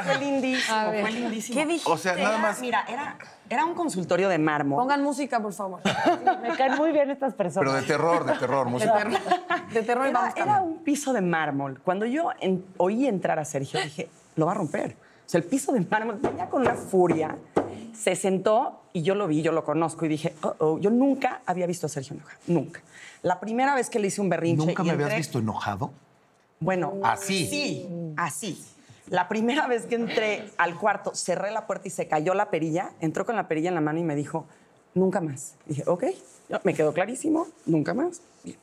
[0.03, 1.59] Fue lindísimo, fue lindísimo.
[1.59, 1.91] ¿Qué dijiste?
[1.91, 2.61] O sea, nada más.
[2.61, 3.17] Mira, era,
[3.49, 4.79] era un consultorio de mármol.
[4.79, 5.81] Pongan música, por favor.
[6.41, 7.67] Me caen muy bien estas personas.
[7.69, 9.05] Pero de terror, de terror, música.
[9.73, 11.79] De terror y Era, vamos era un piso de mármol.
[11.83, 14.95] Cuando yo en- oí entrar a Sergio, dije, lo va a romper.
[15.25, 17.35] O sea, el piso de mármol venía con una furia.
[17.93, 21.41] Se sentó y yo lo vi, yo lo conozco y dije, oh, oh, yo nunca
[21.45, 22.39] había visto a Sergio enojado.
[22.47, 22.81] Nunca.
[23.21, 24.65] La primera vez que le hice un berrinche.
[24.65, 25.91] ¿Nunca y me habías visto enojado?
[26.59, 27.47] Bueno, Así.
[27.47, 27.87] Sí,
[28.17, 28.63] así.
[29.07, 32.91] La primera vez que entré al cuarto, cerré la puerta y se cayó la perilla,
[33.01, 34.45] entró con la perilla en la mano y me dijo,
[34.93, 35.55] nunca más.
[35.65, 36.05] Dije, ok,
[36.49, 38.21] Ya, me quedó clarísimo, nunca más.
[38.43, 38.57] Bien.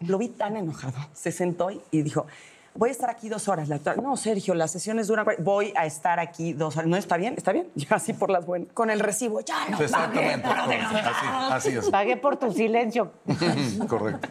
[0.00, 0.94] Lo vi tan enojado.
[1.14, 2.26] Se sentó y- dijo,
[2.74, 3.68] voy a estar aquí dos horas.
[3.68, 5.24] La doctora, no, Sergio, las sesiones duran...
[5.24, 6.88] cuar- Voy a estar aquí dos horas.
[6.90, 7.68] No, está bien, está bien.
[7.74, 8.68] Ya así por las buenas.
[8.74, 9.80] Con el recibo, ya no.
[9.80, 10.46] Exactamente.
[10.46, 11.88] Así, así es.
[11.90, 13.12] Pagué por tu silencio.
[13.88, 14.28] Correcto.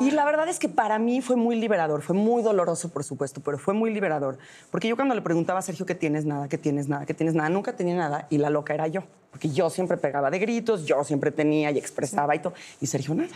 [0.00, 3.40] Y la verdad es que para mí fue muy liberador, fue muy doloroso, por supuesto,
[3.44, 4.38] pero fue muy liberador.
[4.70, 7.34] Porque yo cuando le preguntaba a Sergio que tienes nada, que tienes nada, que tienes
[7.34, 9.02] nada, nunca tenía nada y la loca era yo.
[9.30, 13.14] Porque yo siempre pegaba de gritos, yo siempre tenía y expresaba y todo, y Sergio
[13.14, 13.30] nada.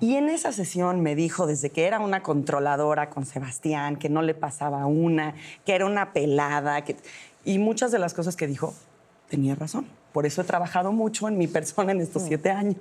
[0.00, 4.22] Y en esa sesión me dijo desde que era una controladora con Sebastián, que no
[4.22, 6.96] le pasaba una, que era una pelada, que...
[7.44, 8.74] y muchas de las cosas que dijo
[9.28, 9.86] tenía razón.
[10.12, 12.78] Por eso he trabajado mucho en mi persona en estos siete años.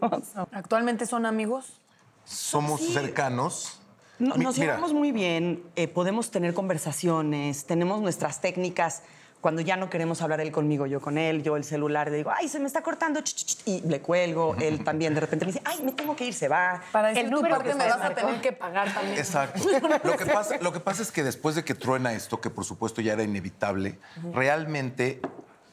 [0.52, 1.80] ¿Actualmente son amigos?
[2.24, 3.80] Somos cercanos.
[4.20, 9.02] No- Mi- nos mira, llevamos muy bien, eh, podemos tener conversaciones, tenemos nuestras técnicas.
[9.44, 12.32] Cuando ya no queremos hablar él conmigo, yo con él, yo el celular, le digo,
[12.34, 14.56] ay, se me está cortando, ch, ch, ch", y le cuelgo.
[14.56, 16.82] Él también de repente me dice, ay, me tengo que ir, se va.
[16.94, 19.18] Para decir El tu número parte que me vas a tener que pagar también.
[19.18, 19.62] Exacto.
[20.06, 22.64] Lo que, pasa, lo que pasa es que después de que truena esto, que por
[22.64, 24.00] supuesto ya era inevitable,
[24.32, 25.20] realmente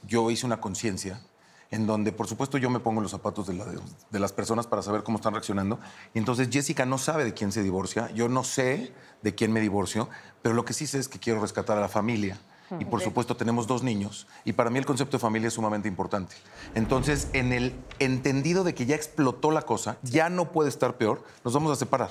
[0.04, 1.20] yo hice una conciencia
[1.70, 3.66] en donde, por supuesto, yo me pongo en los zapatos de, la-
[4.10, 5.78] de las personas para saber cómo están reaccionando.
[6.12, 9.60] Y entonces Jessica no sabe de quién se divorcia, yo no sé de quién me
[9.60, 10.08] divorcio,
[10.42, 12.36] pero lo que sí sé es que quiero rescatar a la familia.
[12.78, 15.88] Y por supuesto tenemos dos niños y para mí el concepto de familia es sumamente
[15.88, 16.36] importante.
[16.74, 21.24] Entonces, en el entendido de que ya explotó la cosa, ya no puede estar peor,
[21.44, 22.10] nos vamos a separar.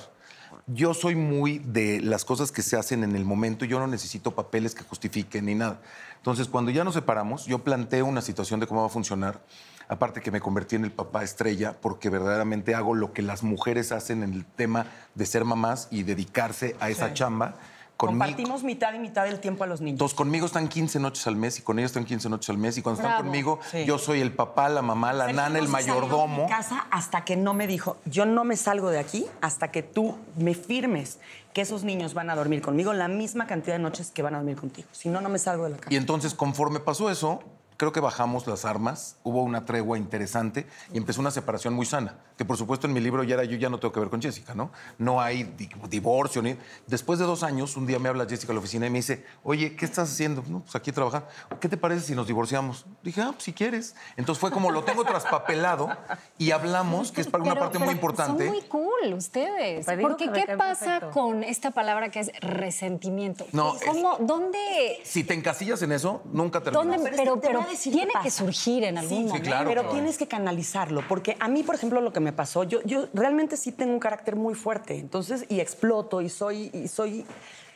[0.66, 4.34] Yo soy muy de las cosas que se hacen en el momento, yo no necesito
[4.34, 5.80] papeles que justifiquen ni nada.
[6.16, 9.40] Entonces, cuando ya nos separamos, yo planteo una situación de cómo va a funcionar.
[9.88, 13.90] Aparte que me convertí en el papá estrella porque verdaderamente hago lo que las mujeres
[13.90, 17.56] hacen en el tema de ser mamás y dedicarse a esa chamba.
[18.00, 19.96] Conmigo, Compartimos mitad y mitad del tiempo a los niños.
[19.96, 22.78] entonces, conmigo están 15 noches al mes y con ellos están 15 noches al mes.
[22.78, 23.24] Y cuando están Bravo.
[23.24, 23.84] conmigo, Sí.
[23.84, 26.44] yo soy el papá, la mamá, la Sergio nana, el no mayordomo.
[26.44, 29.82] mi casa hasta que no me dijo, yo no me salgo de aquí hasta que
[29.82, 31.18] tú me firmes
[31.52, 34.38] que esos niños van a dormir conmigo la misma cantidad de noches que van a
[34.38, 34.88] dormir contigo.
[34.92, 35.92] Si no, no me salgo de la casa.
[35.92, 37.40] Y entonces, conforme pasó eso,
[37.80, 42.18] creo que bajamos las armas, hubo una tregua interesante y empezó una separación muy sana.
[42.36, 44.20] Que por supuesto en mi libro ya era yo ya no tengo que ver con
[44.20, 44.70] Jessica, ¿no?
[44.98, 46.56] No hay di- divorcio ni.
[46.86, 49.24] Después de dos años, un día me habla Jessica a la oficina y me dice,
[49.44, 50.44] oye, ¿qué estás haciendo?
[50.46, 51.26] No, pues aquí trabajando.
[51.58, 52.84] ¿Qué te parece si nos divorciamos?
[53.02, 53.94] Dije, ah, pues si quieres.
[54.18, 55.88] Entonces fue como lo tengo traspapelado
[56.36, 58.44] y hablamos, que es para una Pero- parte muy importante.
[58.44, 59.86] Son muy cool ustedes.
[60.02, 61.10] Porque ¿qué pasa perfecto.
[61.12, 63.46] con esta palabra que es resentimiento?
[63.52, 65.00] No, ¿Cómo, ¿Dónde?
[65.04, 66.84] Si te encasillas en eso, nunca terminas.
[67.02, 67.12] ¿Dónde?
[67.16, 69.48] Pero Pero, decir tiene que surgir en algún Sí, momento.
[69.48, 69.68] claro.
[69.68, 69.94] Pero claro.
[69.94, 73.56] tienes que canalizarlo, porque a mí, por ejemplo, lo que me pasó, yo, yo realmente
[73.56, 76.70] sí tengo un carácter muy fuerte, entonces, y exploto, y soy...
[76.72, 77.24] Y soy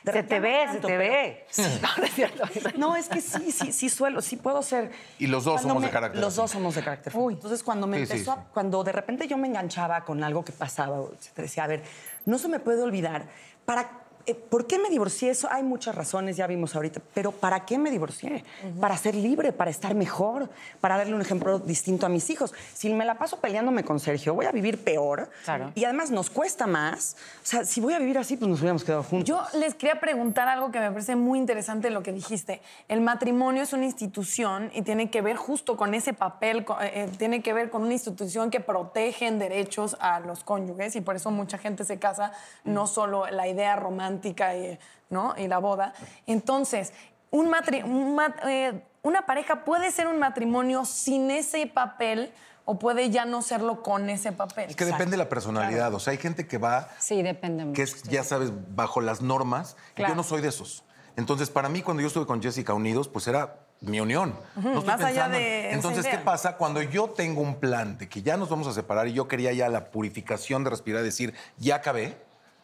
[0.05, 1.47] Se te ve, se te pero- ve.
[1.83, 2.43] No, no es cierto.
[2.77, 4.91] No, es que sí, sí, sí suelo, sí puedo ser.
[5.19, 6.41] Y los dos Cuando somos de me- carácter Los así.
[6.43, 7.11] dos somos de carácter.
[7.13, 7.37] fuerte.
[7.39, 8.41] Entonces, cuando me Sí, sí, empezó, a- sí.
[8.53, 10.99] cuando de repente yo me enganchaba con algo que pasaba,
[11.35, 11.83] te decía, a ver,
[12.27, 13.25] no se me puede olvidar,
[13.65, 15.31] para, ¿por qué me divorcié?
[15.31, 18.45] Eso hay muchas razones, ya vimos ahorita, pero ¿para qué me divorcié?
[18.81, 20.49] Para ser libre, para estar mejor,
[20.81, 22.55] para darle un ejemplo distinto a mis hijos.
[22.73, 25.29] Si me la paso peleándome con Sergio, voy a vivir peor.
[25.45, 25.73] Claro.
[25.75, 27.17] Y además nos cuesta más.
[27.43, 29.29] O sea, si voy a vivir así, pues nos hubiéramos quedado juntos.
[29.29, 32.63] Yo les quería preguntar algo que me parece muy interesante lo que dijiste.
[32.89, 36.93] El matrimonio es una institución y tiene que ver justo con ese papel, co- eh,
[36.95, 41.01] eh, tiene que ver con una institución que protege en derechos a los cónyuges y
[41.01, 42.33] por eso mucha gente se casa,
[42.65, 44.14] no solo la idea romántica
[44.57, 44.79] y,
[45.11, 45.35] ¿no?
[45.37, 45.93] y la boda.
[46.27, 46.93] Entonces,
[47.31, 52.33] un matri- un mat- eh, una pareja puede ser un matrimonio sin ese papel
[52.65, 54.71] o puede ya no serlo con ese papel.
[54.71, 55.93] Es que depende de la personalidad.
[55.93, 57.77] O sea, hay gente que va Sí, depende mucho.
[57.77, 59.77] que es, ya sabes, bajo las normas.
[59.97, 60.03] y.
[60.03, 60.85] Yo no soy de esos.
[61.17, 64.35] Entonces, para mí, cuando yo estuve con Jessica unidos, pues era mi unión.
[64.57, 66.25] No estoy más allá en- de esa Entonces, ¿qué idea.
[66.25, 66.57] pasa?
[66.57, 69.53] Cuando yo tengo un plan de que ya nos vamos a separar y yo quería
[69.53, 72.17] ya la purificación de respirar y decir, ya acabé,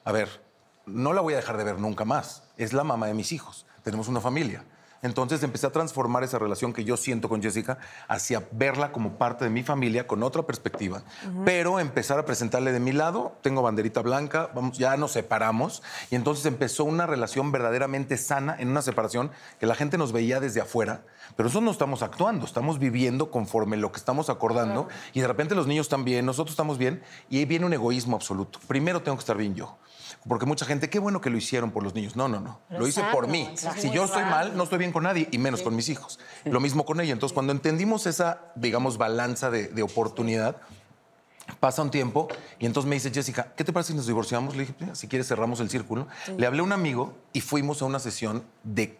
[0.04, 0.28] a ver,
[0.92, 2.42] no la voy a dejar de ver nunca más.
[2.56, 3.66] Es la mamá de mis hijos.
[3.82, 4.64] Tenemos una familia.
[5.02, 9.44] Entonces empecé a transformar esa relación que yo siento con Jessica hacia verla como parte
[9.44, 11.02] de mi familia con otra perspectiva,
[11.44, 16.16] pero empezar a presentarle de mi lado, tengo banderita blanca, vamos, ya nos separamos y
[16.16, 20.60] entonces empezó una relación verdaderamente sana en una separación que la gente nos veía desde
[20.60, 21.02] afuera,
[21.34, 25.54] pero eso no estamos actuando, estamos viviendo conforme lo que estamos acordando y de repente
[25.54, 28.58] los niños están bien, nosotros estamos bien y ahí viene un egoísmo absoluto.
[28.66, 29.78] Primero tengo que estar bien yo.
[30.28, 32.14] Porque mucha gente, qué bueno que lo hicieron por los niños.
[32.14, 32.60] No, no, no.
[32.70, 33.48] lo hice por mí.
[33.78, 36.18] Si yo estoy mal, no estoy bien con nadie y menos con mis hijos.
[36.44, 37.12] Lo mismo con ella.
[37.12, 40.56] Entonces, cuando entendimos esa, digamos, balanza de, de oportunidad,
[41.58, 42.28] pasa un tiempo
[42.58, 44.54] y entonces me dice Jessica, ¿qué te parece si nos divorciamos?
[44.54, 46.06] Le dije, "Mira, si quieres cerramos el círculo.
[46.36, 48.98] Le hablé a un amigo y fuimos a una sesión de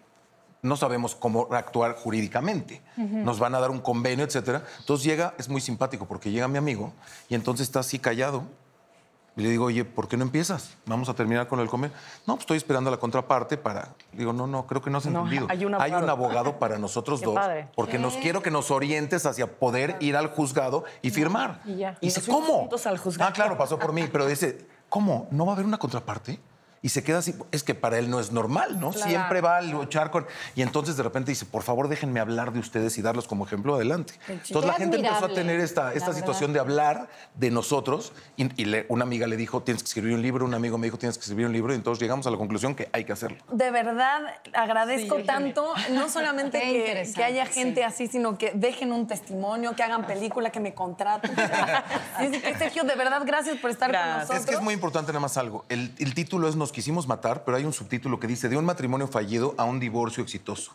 [0.62, 2.82] no sabemos cómo actuar jurídicamente.
[2.96, 4.62] Nos van a dar un convenio, etcétera.
[4.80, 6.92] Entonces llega, es muy simpático porque llega mi amigo
[7.30, 8.44] y entonces está así callado.
[9.40, 10.76] Y le digo, oye, ¿por qué no empiezas?
[10.84, 11.96] Vamos a terminar con el convenio.
[12.26, 13.88] No, pues estoy esperando a la contraparte para.
[14.12, 15.46] Digo, no, no, creo que no has No, entendido.
[15.48, 16.10] hay un abogado.
[16.10, 17.34] abogado para nosotros dos.
[17.36, 17.68] padre.
[17.74, 21.62] Porque nos quiero que nos orientes hacia poder ir al juzgado y firmar.
[21.64, 21.96] Y ya.
[22.02, 22.58] Y dice, ¿cómo?
[22.58, 23.30] juntos al juzgado.
[23.30, 25.26] Ah, claro, pasó por mí, pero dice, ¿cómo?
[25.30, 26.38] ¿No va a haber una contraparte?
[26.82, 28.92] Y se queda así, es que para él no es normal, ¿no?
[28.94, 30.26] Siempre va a luchar con...
[30.54, 33.74] Y entonces de repente dice, por favor déjenme hablar de ustedes y darlos como ejemplo
[33.74, 34.14] adelante.
[34.28, 36.18] Entonces la gente empezó a tener esta, esta verdad.
[36.18, 40.14] situación de hablar de nosotros y, y le- una amiga le dijo, tienes que escribir
[40.14, 42.30] un libro, un amigo me dijo, tienes que escribir un libro y entonces llegamos a
[42.30, 43.36] la conclusión que hay que hacerlo.
[43.52, 44.22] De verdad,
[44.54, 47.52] agradezco tanto, no solamente que, haya sí.
[47.52, 51.30] gente así, sino que dejen un testimonio, que hagan película, que me contraten.
[52.58, 54.10] Sergio, de verdad, gracias por estar Gracias.
[54.12, 54.40] con nosotros.
[54.40, 55.64] Es que es muy importante nada más algo.
[55.68, 58.64] El, el título es Nos quisimos matar, pero hay un subtítulo que dice de un
[58.64, 60.70] matrimonio fallido a un divorcio exitoso.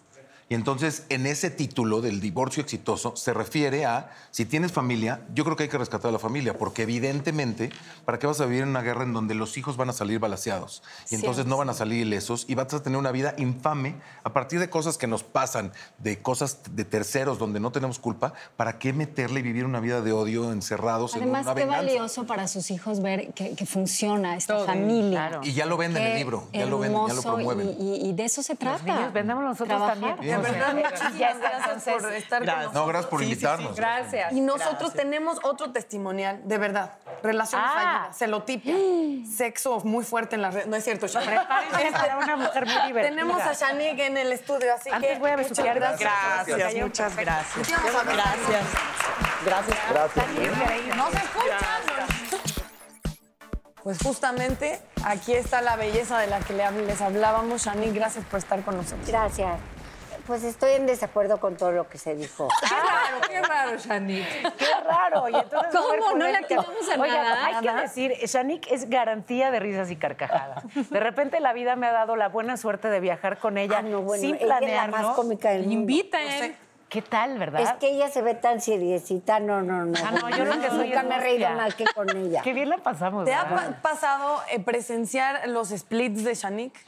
[0.48, 5.44] Y entonces, en ese título del divorcio exitoso, se refiere a, si tienes familia, yo
[5.44, 7.72] creo que hay que rescatar a la familia, porque evidentemente,
[8.06, 10.20] ¿para qué vas a vivir en una guerra en donde los hijos van a salir
[10.20, 10.84] balaseados?
[11.10, 14.34] Y entonces no van a salir ilesos y vas a tener una vida infame a
[14.34, 18.78] partir de cosas que nos pasan, de cosas de terceros donde no tenemos culpa, ¿para
[18.78, 21.86] qué meterle y vivir una vida de odio encerrados en Además, una qué venganza?
[21.86, 25.28] valioso para sus hijos ver que, que funciona esta Todo, familia.
[25.30, 25.42] claro.
[25.44, 27.76] Y ya lo venden en el libro, ya lo venden, ya lo promueven.
[27.80, 28.86] Y, de eso se trata.
[28.86, 30.16] Los niños, vendamos nosotros Trabajar.
[30.16, 30.35] también.
[30.42, 32.46] De verdad, muchísimas gracias por estar con gracias.
[32.46, 32.74] nosotros.
[32.74, 33.76] No, gracias por invitarnos.
[33.76, 34.32] Gracias.
[34.34, 36.92] Y nosotros tenemos otro testimonial, de verdad.
[37.24, 37.74] Relaciones Ah.
[38.02, 38.76] fallidas, celotipia,
[39.38, 40.68] sexo muy fuerte en las redes.
[40.68, 41.32] No es cierto, Shanique.
[41.36, 43.02] Prepárense para una mujer muy divertida.
[43.16, 45.80] Tenemos a Shanique en el estudio, así Antes que voy a muchas besuquear.
[45.80, 46.12] gracias.
[46.48, 47.68] Gracias, muchas gracias.
[47.68, 47.94] Sí, ver.
[49.46, 49.78] Gracias.
[49.90, 50.26] Gracias.
[50.96, 51.60] No se escuchan.
[53.84, 57.64] Pues justamente aquí está la belleza de la que les hablábamos.
[57.66, 59.08] Shanique, gracias por estar con nosotros.
[59.08, 59.60] Gracias.
[60.26, 62.48] Pues estoy en desacuerdo con todo lo que se dijo.
[62.62, 64.44] Qué raro, qué raro, Shanique.
[64.58, 65.30] Qué raro.
[65.30, 66.16] Y entonces ¿Cómo?
[66.18, 67.46] ¿No le atinamos a Oigan, nada?
[67.46, 70.64] hay que decir, Shanique es garantía de risas y carcajadas.
[70.90, 73.82] De repente la vida me ha dado la buena suerte de viajar con ella Ah,
[73.84, 74.98] no, bueno, sin ella es la planearlo.
[74.98, 75.74] más cómica del mundo.
[75.74, 76.58] Inviten.
[76.90, 77.62] ¿Qué tal, verdad?
[77.62, 79.94] Es que ella se ve tan seriecita, no, no, no.
[80.04, 82.42] Ah, no, yo lo que soy Nunca me he reído mal que con ella.
[82.42, 83.26] Qué bien la pasamos.
[83.26, 86.80] ¿Te ha pasado eh, presenciar los splits de Shanique?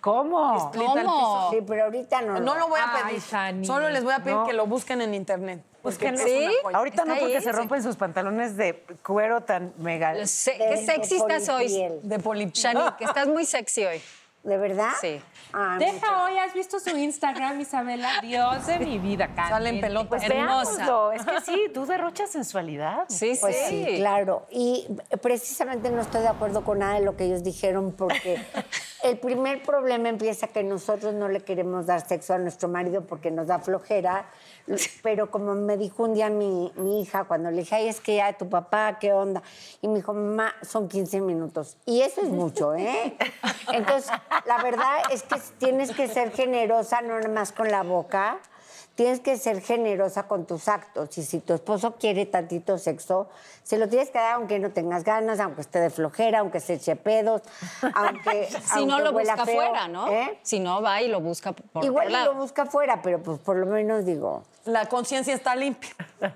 [0.00, 0.70] ¿Cómo?
[0.70, 1.48] Piso.
[1.50, 2.38] Sí, pero ahorita no.
[2.40, 3.66] No lo voy a Ay, pedir.
[3.66, 4.46] Solo les voy a pedir No.
[4.46, 5.62] que lo busquen en internet.
[5.82, 6.18] Pues porque que no.
[6.18, 6.78] es una joya.
[6.78, 7.52] Ahorita no porque ahí, se sí.
[7.52, 10.12] rompen sus pantalones de cuero tan mega.
[10.12, 10.24] De- qué
[10.66, 12.00] de sexy estás hoy, polipiel.
[12.02, 12.52] De polipiel.
[12.52, 13.04] Shanique.
[13.04, 14.00] Estás muy sexy hoy.
[14.44, 14.90] ¿De verdad?
[15.00, 15.20] Sí.
[15.52, 18.08] Ah, Deja hoy, ¿has visto su Instagram, Isabela?
[18.22, 19.80] Dios de mi vida, Salen caliente.
[19.86, 20.08] pelotas.
[20.08, 21.14] Pues Hermosa.
[21.14, 23.04] Es que sí, tú derrochas sensualidad.
[23.08, 23.84] Sí, Pues sí.
[23.86, 24.46] sí, claro.
[24.50, 24.86] Y
[25.20, 28.40] precisamente no estoy de acuerdo con nada de lo que ellos dijeron porque
[29.02, 33.30] el primer problema empieza que nosotros no le queremos dar sexo a nuestro marido porque
[33.30, 34.26] nos da flojera.
[35.02, 38.16] Pero como me dijo un día mi, mi hija, cuando le dije, ay, es que
[38.16, 39.42] ya tu papá, ¿qué onda?
[39.80, 41.76] Y me dijo, mamá, son 15 minutos.
[41.86, 43.16] Y eso es mucho, ¿eh?
[43.72, 44.10] Entonces,
[44.46, 48.38] la verdad es que tienes que ser generosa, no nada más con la boca.
[48.98, 51.16] Tienes que ser generosa con tus actos.
[51.18, 53.28] Y si tu esposo quiere tantito sexo,
[53.62, 56.74] se lo tienes que dar aunque no tengas ganas, aunque esté de flojera, aunque se
[56.74, 57.42] eche pedos,
[57.94, 58.48] aunque.
[58.74, 60.08] Si no lo huela busca feo, afuera, ¿no?
[60.08, 60.40] ¿eh?
[60.42, 63.38] Si no, va y lo busca por Igual otro y lo busca afuera, pero pues
[63.38, 64.42] por lo menos digo.
[64.64, 65.90] La conciencia está limpia.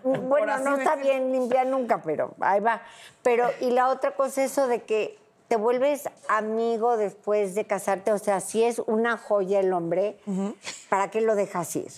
[0.05, 2.81] Bueno, así no está bien limpia nunca, pero ahí va.
[3.25, 8.19] Pero, y la otra cosa, eso de que te vuelves amigo después de casarte, o
[8.19, 10.17] sea, si es una joya el hombre,
[10.89, 11.91] ¿para qué lo dejas ir?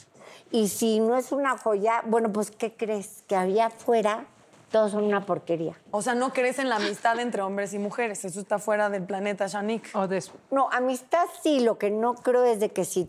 [0.55, 3.25] Y si no es una joya, bueno, pues ¿qué crees?
[3.27, 4.27] Que había afuera
[4.71, 5.75] todos son una porquería.
[5.93, 8.25] O sea, no crees en la amistad entre hombres y mujeres.
[8.25, 9.89] Eso está fuera del planeta, Shanik.
[9.95, 13.09] O des- No, amistad sí, lo que no creo es de que si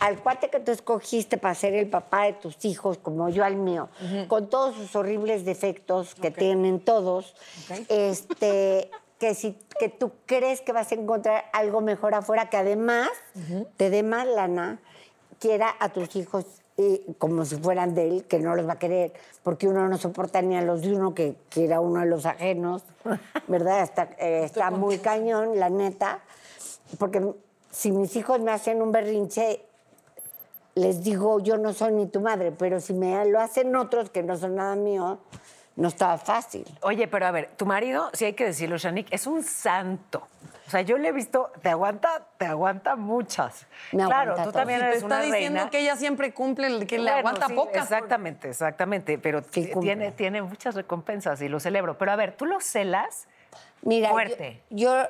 [0.00, 3.56] al cuate que tú escogiste para ser el papá de tus hijos, como yo al
[3.56, 3.88] mío,
[4.28, 7.34] con todos sus horribles defectos que tienen todos,
[7.88, 13.08] este, que si que tú crees que vas a encontrar algo mejor afuera, que además
[13.76, 14.78] te dé más lana,
[15.38, 16.44] quiera a tus hijos
[16.78, 19.12] eh, como si fueran de él, que no los va a querer,
[19.42, 22.82] porque uno no soporta ni a los de uno que quiera uno a los ajenos,
[23.48, 23.82] ¿verdad?
[23.82, 26.20] Está, eh, está muy cañón, la neta,
[26.98, 27.22] porque
[27.70, 29.64] si mis hijos me hacen un berrinche,
[30.74, 34.22] les digo, yo no soy ni tu madre, pero si me lo hacen otros que
[34.22, 35.18] no son nada mío,
[35.76, 36.66] no está fácil.
[36.82, 40.26] Oye, pero a ver, tu marido, si hay que decirlo, Shanik, es un santo.
[40.66, 43.66] O sea, yo le he visto, te aguanta, te aguanta muchas.
[43.92, 44.58] Me claro, aguanta tú todo.
[44.60, 45.70] también Te eres está una diciendo reina.
[45.70, 47.84] que ella siempre cumple, que le aguanta sí, pocas.
[47.84, 49.18] Exactamente, exactamente.
[49.18, 51.96] Pero Sí, tiene, tiene muchas recompensas y lo celebro.
[51.98, 53.28] Pero a ver, ¿tú lo celas?
[53.82, 54.62] Mira, Fuerte.
[54.70, 55.06] Yo, yo,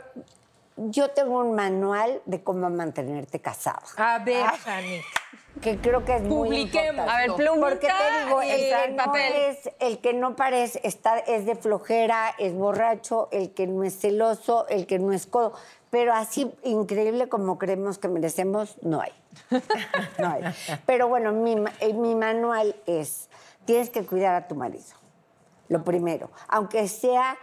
[1.15, 5.01] tengo un manual de cómo mantenerte casado, A ver, Shani.
[5.63, 7.07] que creo que es muy Publiquemos.
[7.07, 7.11] importante.
[7.13, 9.33] A ver, Porque plumita te digo, el que, el no papel.
[9.35, 13.99] es, el que no parece, está, es de flojera, es borracho, el que no es
[13.99, 15.55] celoso, el que no es codo.
[15.89, 19.13] Pero así increíble como creemos que merecemos, no hay.
[20.19, 20.43] No hay.
[20.85, 23.29] Pero bueno, mi, eh, mi manual es,
[23.65, 24.85] tienes que cuidar a tu marido,
[25.69, 26.31] lo primero.
[26.49, 27.37] Aunque sea,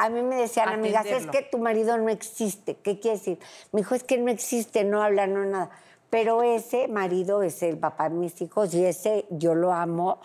[0.00, 1.32] a mí me decían amigas, es Atenderlo.
[1.32, 2.76] que tu marido no existe.
[2.76, 3.38] ¿Qué quiere decir?
[3.72, 5.70] Me dijo, es que no existe, no habla, no nada.
[6.08, 10.20] Pero ese marido es el papá de mis hijos y ese yo lo amo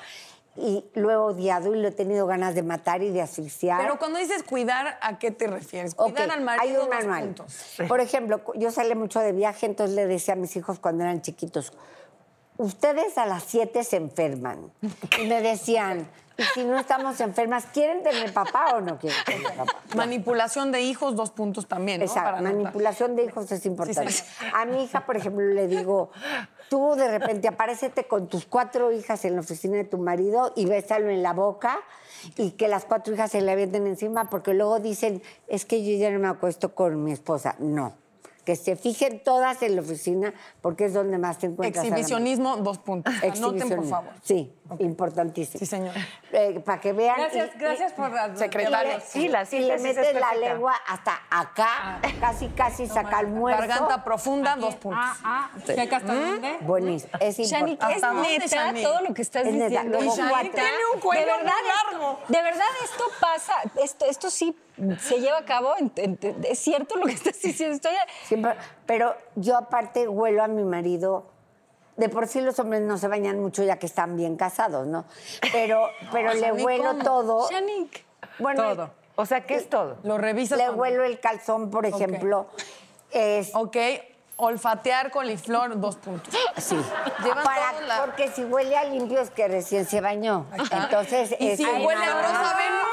[0.55, 3.81] y lo he odiado y lo he tenido ganas de matar y de asfixiar.
[3.81, 5.93] Pero cuando dices cuidar, ¿a qué te refieres?
[5.93, 6.63] Cuidar al marido.
[6.63, 7.35] hay un manual.
[7.87, 11.21] Por ejemplo, yo salí mucho de viaje, entonces le decía a mis hijos cuando eran
[11.21, 11.73] chiquitos,
[12.57, 14.71] ustedes a las 7 se enferman.
[15.19, 19.53] Y me decían, ¿y si no estamos enfermas, quieren tener papá o no quieren tener
[19.55, 19.81] papá?
[19.95, 22.05] Manipulación de hijos, dos puntos también, ¿no?
[22.05, 24.11] Exacto, Para manipulación de hijos es importante.
[24.11, 26.11] Sí, A mi hija, por ejemplo, le digo,
[26.69, 30.65] tú de repente aparécete con tus cuatro hijas en la oficina de tu marido y
[30.65, 31.79] bésalo en la boca
[32.37, 35.97] y que las cuatro hijas se le avienten encima porque luego dicen, es que yo
[35.97, 37.55] ya no me acuesto con mi esposa.
[37.59, 37.93] No,
[38.45, 41.83] que se fijen todas en la oficina porque es donde más te encuentras.
[41.85, 43.11] Exhibicionismo, dos puntos.
[43.15, 43.89] Anoten, por Exhibicionismo.
[43.89, 44.13] favor.
[44.23, 45.59] Sí, importantísimo.
[45.59, 45.93] Sí, señor.
[46.31, 47.17] Eh, para que vean.
[47.17, 48.99] Gracias, y- y- gracias por la Secretaria.
[48.99, 53.61] Sí, la si le metes la lengua hasta acá, casi, casi saca el muerto.
[53.67, 54.99] Garganta profunda, dos puntos.
[55.03, 56.57] Ah, ah, ¿checa hasta dónde?
[56.61, 57.11] Buenísimo.
[57.19, 57.73] Es importante.
[57.73, 59.67] es ¿Hasta dónde, neta todo lo que estás Es neta.
[59.69, 59.97] diciendo.
[59.99, 60.13] Luego.
[60.15, 62.19] Tiene un cuello de verdad esto- largo.
[62.27, 63.53] de verdad esto pasa,
[63.83, 64.55] esto, esto sí
[64.99, 65.73] se lleva a cabo.
[65.77, 67.75] en- en- es cierto lo que estás diciendo.
[67.75, 67.93] Estoy,
[68.25, 71.27] Siempre- pero yo aparte huelo a mi marido.
[71.97, 75.05] De por sí los hombres no se bañan mucho ya que están bien casados, ¿no?
[75.53, 77.03] Pero, pero le Shanik, huelo ¿cómo?
[77.03, 77.49] todo.
[77.49, 78.03] Shanik.
[78.39, 78.89] Bueno, Todo.
[79.17, 79.97] O sea, ¿qué es todo?
[80.03, 80.57] Lo revisas.
[80.57, 82.47] le cuando- huelo el calzón, por ejemplo.
[83.11, 83.77] Es, Ok,
[84.35, 86.33] olfatear coliflor, dos puntos.
[86.57, 86.75] Sí.
[87.43, 90.47] Para- la- Porque si huele a limpio es que recién se bañó.
[90.69, 92.87] Entonces, Y es si huele a Rosa Venus.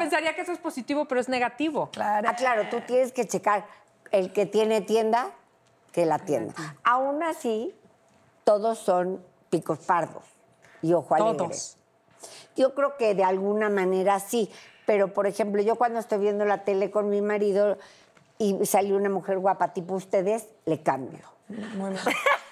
[0.00, 1.90] Pensaría que eso es positivo, pero es negativo.
[1.92, 2.28] Claro.
[2.28, 3.66] Ah, claro, tú tienes que checar
[4.10, 5.30] el que tiene tienda,
[5.92, 6.54] que la tienda.
[6.82, 7.74] Aún así,
[8.44, 10.24] todos son picos pardos
[10.82, 11.36] y ojo alegre.
[11.36, 11.76] Todos.
[12.56, 14.50] Yo creo que de alguna manera sí,
[14.86, 17.78] pero por ejemplo, yo cuando estoy viendo la tele con mi marido
[18.38, 21.20] y sale una mujer guapa tipo ustedes, le cambio.
[21.48, 22.00] Muy bien.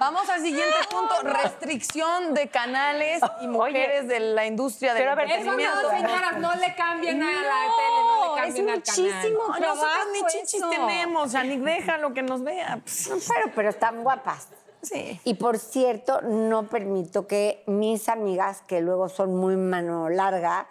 [0.00, 5.14] Vamos al siguiente punto, restricción de canales y mujeres de la industria del pero a
[5.14, 5.56] ver, Eso no,
[5.90, 9.54] señoras, no le cambien a la tele, no le No, es cambien al muchísimo canal.
[9.54, 10.70] Ay, Nosotros ni trabajo chichis eso.
[10.70, 12.80] tenemos, Janik, déjalo que nos vea.
[12.82, 14.48] Pues, Pero, pero están guapas.
[14.82, 15.20] Sí.
[15.24, 20.66] Y por cierto, no permito que mis amigas, que luego son muy mano larga,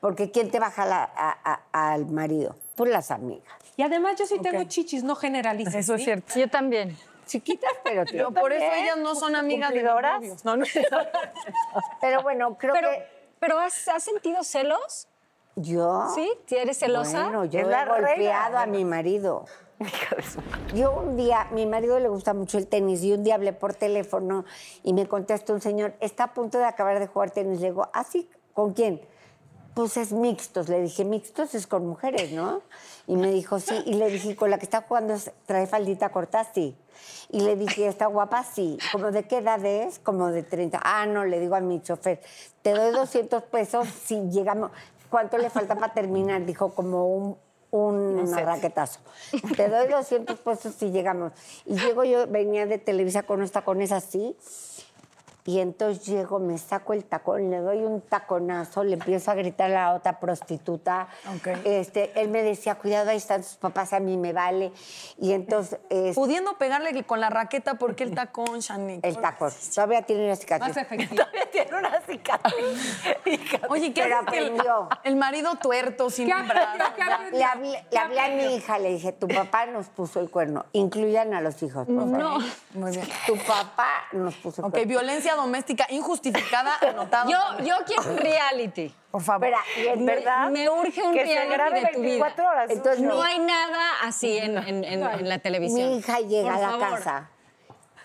[0.00, 1.38] porque ¿quién te baja la- a-
[1.72, 2.56] a- al marido?
[2.74, 3.46] Pues las amigas.
[3.76, 5.74] Y además yo sí tengo chichis, no generalices.
[5.76, 6.34] Eso es cierto.
[6.34, 6.96] Yo también.
[7.26, 10.44] Chiquitas, pero Pero por eso ellas no son amigas de los novios.
[10.44, 10.64] No, no.
[12.00, 15.08] Pero bueno, creo Pero, que pero ¿has, has sentido celos?
[15.56, 16.06] yo.
[16.14, 16.30] ¿Sí?
[16.50, 17.24] ¿Eres celosa?
[17.24, 18.62] Bueno, yo he golpeado reina.
[18.62, 19.44] a mi marido.
[20.74, 23.74] Yo un día, mi marido le gusta mucho el tenis y un día hablé por
[23.74, 24.46] teléfono
[24.82, 27.60] y me contestó un señor, está a punto de acabar de jugar tenis.
[27.60, 28.30] Le digo, ¿ah, sí?
[28.54, 29.02] ¿Con quién?
[29.74, 30.70] Pues es mixtos.
[30.70, 32.62] Le dije, mixtos es con mujeres, ¿no?
[33.06, 33.82] Y me dijo, sí.
[33.86, 35.14] Y le dije, ¿con la que está jugando
[35.46, 36.44] trae faldita corta?
[36.52, 36.76] Sí.
[37.30, 38.42] Y le dije, ¿está guapa?
[38.44, 38.78] Sí.
[38.92, 39.98] ¿Como de qué edad es?
[39.98, 40.80] Como de 30.
[40.82, 42.20] Ah, no, le digo a mi chofer,
[42.62, 44.70] te doy 200 pesos si llegamos.
[45.10, 46.44] ¿Cuánto le falta para terminar?
[46.44, 47.38] Dijo, como un,
[47.70, 49.00] un raquetazo.
[49.56, 51.32] Te doy 200 pesos si llegamos.
[51.64, 54.36] Y llego yo, venía de Televisa con esta con esa así.
[55.46, 59.70] Y entonces llego, me saco el tacón, le doy un taconazo, le empiezo a gritar
[59.70, 61.06] a la otra prostituta.
[61.36, 61.48] Ok.
[61.64, 64.72] Este, él me decía, cuidado, ahí están tus papás, a mí me vale.
[65.20, 65.78] Y entonces,
[66.16, 69.06] Pudiendo pegarle con la raqueta, ¿por qué el tacón, Shanique?
[69.08, 69.52] el tacón.
[69.74, 70.68] Todavía tiene una cicatriz.
[70.74, 71.14] Más efectivo.
[71.14, 73.02] Todavía tiene una cicatriz.
[73.68, 74.88] Oye, ¿qué Pero haces el, aprendió.
[75.04, 76.78] el marido tuerto sin ¿Qué un brazo?
[77.32, 80.66] Le hablé, le hablé a mi hija, le dije, tu papá nos puso el cuerno.
[80.72, 82.18] Incluyan a los hijos, por favor.
[82.18, 82.38] No.
[82.74, 83.06] Muy bien.
[83.28, 84.88] Tu papá nos puso el Ok, cuerno.
[84.88, 87.30] violencia doméstica injustificada, anotado.
[87.30, 88.94] Yo, yo quiero un reality.
[89.10, 89.46] Por favor.
[89.48, 92.24] Espera, y en verdad, Me urge un Que se reality grabe de tu vida.
[92.24, 92.70] 24 horas.
[92.70, 95.90] Entonces, No hay nada así en, en- en- en la televisión.
[95.90, 96.98] Mi hija llega Por a la favor.
[96.98, 97.30] casa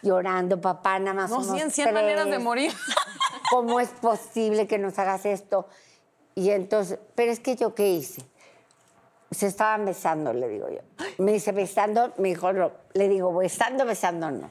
[0.03, 2.73] llorando, papá, nada más No, somos 100, 100 maneras de morir.
[3.51, 5.67] ¿Cómo es posible que nos hagas esto?
[6.33, 8.23] Y entonces, pero es que yo qué hice.
[9.29, 10.79] Se estaban besando, le digo yo.
[11.17, 12.71] Me dice, besando, me dijo, no.
[12.93, 14.49] Le digo, besando, besando, no.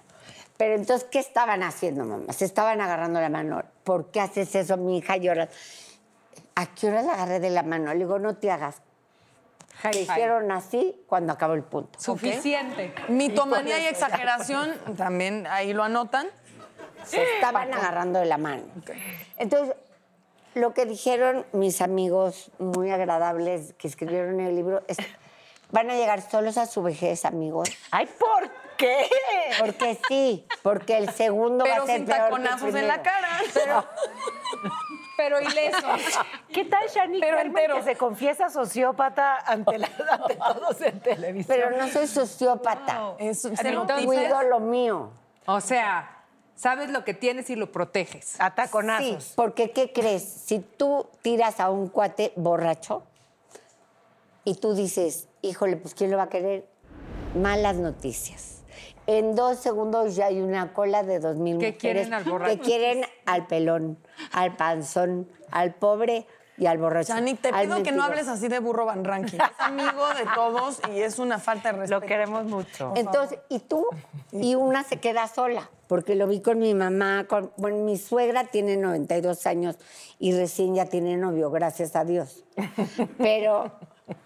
[0.61, 2.35] Pero entonces, ¿qué estaban haciendo, mamá?
[2.35, 3.63] Se estaban agarrando la mano.
[3.83, 4.77] ¿Por qué haces eso?
[4.77, 5.49] Mi hija llora.
[6.55, 7.91] ¿A qué hora la agarré de la mano?
[7.95, 8.83] Le digo, no te hagas.
[9.81, 10.03] Te five.
[10.03, 11.99] hicieron así cuando acabó el punto.
[11.99, 12.93] Suficiente.
[13.09, 16.27] Mitomanía y exageración, también ahí lo anotan.
[17.07, 18.65] se estaban agarrando de la mano.
[19.39, 19.75] Entonces,
[20.53, 24.99] lo que dijeron mis amigos muy agradables que escribieron el libro es,
[25.71, 27.71] van a llegar solos a su vejez, amigos.
[27.91, 29.07] Ay, ¿por qué?
[29.59, 32.89] Porque sí, porque el segundo va Pero a ser sin peor que el taconazos en
[32.89, 33.29] la cara.
[35.17, 36.01] Pero ilesos.
[36.53, 37.77] ¿Qué tal Shani Pero entero.
[37.77, 41.59] que se confiesa sociópata ante, la- ante todos en televisión?
[41.59, 43.15] Pero no soy sociópata.
[43.19, 44.07] Es un Entonces-.
[44.07, 45.11] Cuido lo mío.
[45.47, 46.25] O sea,
[46.55, 48.41] sabes lo que tienes y lo proteges.
[48.41, 49.33] A Sí, taconazos.
[49.37, 50.23] porque ¿qué crees?
[50.25, 53.03] Si tú tiras a un cuate borracho
[54.45, 56.67] y tú dices, híjole, pues ¿quién lo va a querer?
[57.35, 58.60] Malas noticias.
[59.11, 62.53] En dos segundos ya hay una cola de dos mil Que mujeres quieren al borracho.
[62.53, 63.99] que quieren al pelón,
[64.31, 67.15] al panzón, al pobre y al borracho.
[67.15, 69.39] Chani, te pido que no hables así de burro Van Ranking.
[69.39, 72.01] Es amigo de todos y es una falta de respeto.
[72.01, 72.93] Lo queremos mucho.
[72.95, 73.85] Entonces, y tú,
[74.31, 78.45] y una se queda sola, porque lo vi con mi mamá, con, bueno, mi suegra
[78.45, 79.77] tiene 92 años
[80.21, 82.45] y recién ya tiene novio, gracias a Dios.
[83.19, 83.73] Pero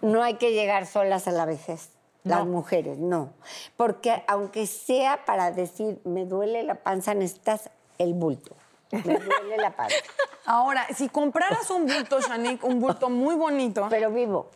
[0.01, 1.89] no hay que llegar solas a la vejez,
[2.25, 3.33] las mujeres, no.
[3.77, 8.55] Porque aunque sea para decir, me duele la panza, necesitas el bulto.
[8.91, 9.95] Me duele la panza.
[10.45, 14.49] Ahora, si compraras un bulto, Shanique, un bulto muy bonito, Pero vivo.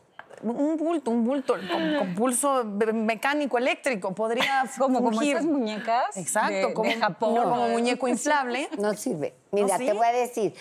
[0.43, 6.67] un bulto, un bulto con, con pulso mecánico, eléctrico, podría Como, como esas muñecas Exacto,
[6.67, 7.33] de, como, de Japón.
[7.35, 8.67] no, como muñeco inflable.
[8.77, 9.35] No sirve.
[9.51, 9.85] Mira, sí?
[9.85, 10.53] te voy a decir,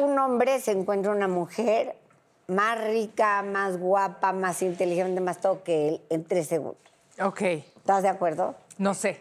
[0.00, 1.96] un hombre se encuentra una mujer
[2.48, 6.78] más rica, más guapa, más inteligente, más todo que él en tres segundos.
[7.20, 8.54] Ok, ¿Estás de acuerdo?
[8.78, 9.20] no sé.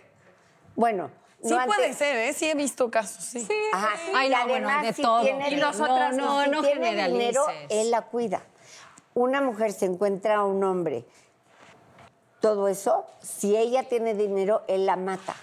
[0.75, 1.09] Bueno,
[1.43, 2.33] Sí no puede antes- ser, ¿eh?
[2.33, 3.47] Sí he visto casos, sí.
[3.73, 3.89] Ajá.
[4.15, 5.21] Ay, y no, además, bueno, de si todo.
[5.21, 8.43] tiene, Y di- nosotras no, no, si no tiene dinero, él la cuida.
[9.15, 11.03] Una mujer se encuentra a un hombre.
[12.39, 15.35] Todo eso, si ella tiene dinero, él la mata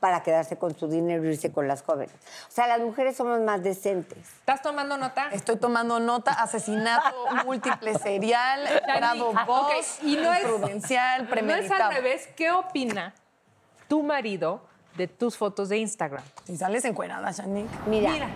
[0.00, 2.14] para quedarse con su dinero y irse con las jóvenes.
[2.48, 4.18] O sea, las mujeres somos más decentes.
[4.38, 5.28] ¿Estás tomando nota?
[5.32, 9.72] Estoy tomando nota, asesinato múltiple serial, grado Ah, 2, ok,
[10.04, 11.84] Y no es, prudencial, no es premeditado.
[11.84, 12.28] al revés.
[12.36, 13.12] ¿Qué opina
[13.88, 14.60] tu marido
[14.96, 16.22] de tus fotos de Instagram?
[16.44, 17.68] Si sales encuerada, Shanique.
[17.86, 18.28] Mira, Mira.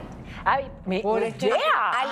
[0.44, 1.56] Ay, mi, Por ejemplo.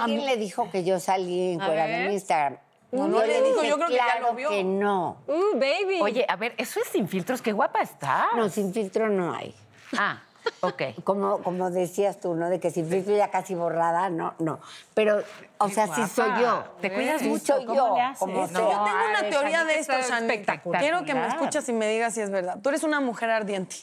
[0.00, 2.06] alguien le dijo que yo salí en fuera ver.
[2.08, 2.58] de Instagram.
[2.92, 4.48] No, no Yo le dijo, dije, yo creo que ya lo vio.
[4.50, 5.18] que no.
[5.28, 6.00] Uh, baby.
[6.02, 8.28] Oye, a ver, eso es sin filtros, qué guapa está.
[8.36, 9.54] No, sin filtro no hay.
[9.96, 10.20] Ah,
[10.60, 10.82] ok.
[11.04, 12.48] Como, como decías tú, ¿no?
[12.50, 14.58] De que sin filtro ya casi borrada, no, no.
[14.94, 15.22] Pero,
[15.58, 16.64] o sea, sí soy yo.
[16.80, 17.94] Te cuidas Sí mucho, soy ¿cómo yo.
[17.94, 18.18] le haces?
[18.18, 18.46] como No.
[18.46, 20.82] Yo tengo una ay, teoría de esto, espectacular.
[20.82, 22.58] Quiero que me escuches y me digas si es verdad.
[22.60, 23.76] Tú eres una mujer ardiente,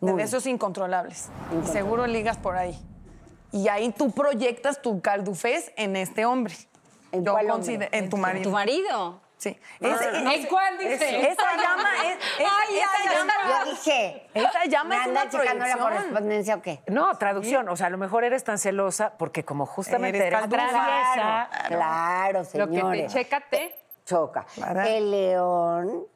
[0.00, 1.30] de deseos incontrolables.
[1.62, 2.78] Y seguro ligas por ahí.
[3.50, 6.54] Y ahí tú proyectas tu caldufez en este hombre.
[7.12, 7.52] ¿En Yo cuál hombre?
[7.52, 9.20] consider- En tu tu marido.
[9.36, 9.58] Sí.
[9.80, 11.28] ¿En Ese- cuál dice?
[11.30, 12.16] Esa llama es.
[12.16, 13.32] es- Ay, esa ay, llama.
[13.64, 15.80] Yo dije, Esa llama ¿me es andan una checando la proyección.
[15.80, 16.80] correspondencia o qué?
[16.86, 17.68] No, traducción.
[17.68, 20.68] O sea, a lo mejor eres tan celosa porque como justamente Eres eres, caldufa.
[20.68, 21.50] traviesa.
[21.66, 23.12] Claro, Lo que te señores.
[23.12, 23.76] chécate.
[24.06, 24.46] Choca.
[24.54, 24.82] Claro.
[24.82, 26.06] El león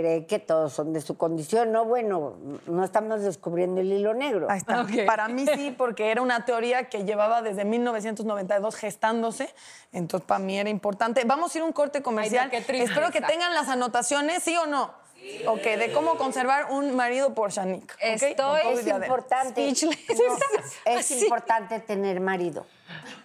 [0.00, 1.70] cree que todos son de su condición.
[1.70, 2.34] No, bueno,
[2.66, 4.48] no estamos descubriendo el hilo negro.
[4.50, 4.82] Ahí está.
[4.82, 5.06] Ok.
[5.06, 9.54] Para mí sí, porque era una teoría que llevaba desde 1992 gestándose.
[9.92, 11.22] Entonces, para mí era importante.
[11.24, 12.50] Vamos a ir a un corte comercial.
[12.52, 12.74] Ay, no.
[12.74, 15.03] Espero que tengan las anotaciones, ¿sí o no?
[15.46, 17.92] Ok, de cómo conservar un marido por Shanique.
[17.94, 18.00] ¿ok?
[18.00, 19.66] Estoy- Con todo y Es importante.
[19.66, 19.72] No,
[20.86, 21.22] es Así.
[21.24, 22.66] importante tener marido.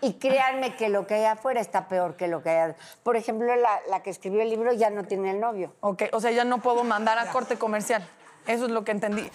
[0.01, 2.73] Y créanme que lo que hay afuera está peor que lo que hay.
[3.03, 5.73] Por ejemplo, la, la que escribió el libro ya no tiene el novio.
[5.81, 8.07] Ok, o sea, ya no puedo mandar a corte comercial.
[8.49, 9.29] Eso es lo que entendí.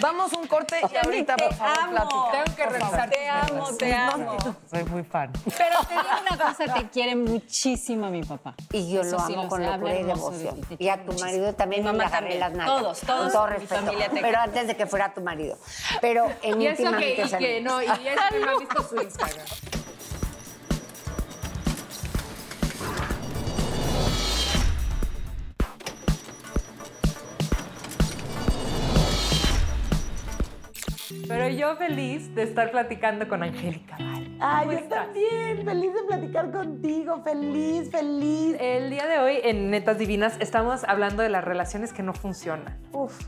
[0.00, 2.30] Vamos un corte y ahorita, por favor, platica.
[2.32, 3.10] Tengo que revisar.
[3.10, 4.36] Te amo, te amo.
[4.70, 5.30] Soy muy fan.
[5.44, 8.54] Pero te digo una cosa, te quiere muchísimo a mi papá.
[8.72, 10.60] Y yo Eso lo sí amo lo con locura y de devoción.
[10.78, 12.40] Y a tu marido también mamá agarré también.
[12.40, 12.82] las nalgas.
[12.82, 13.92] Todos, todos, Con todo respeto.
[14.22, 15.58] Pero antes de que fuera tu marido.
[16.00, 18.96] Pero en Y eso que, y que no, y eso que no ha visto su
[19.02, 19.46] Instagram.
[31.28, 34.36] Pero yo feliz de estar platicando con Angélica Val.
[34.40, 35.04] Ay, ¿Cómo yo estás?
[35.06, 38.56] también, feliz de platicar contigo, feliz, feliz.
[38.58, 42.78] El día de hoy en Netas Divinas estamos hablando de las relaciones que no funcionan.
[42.92, 43.18] Uf,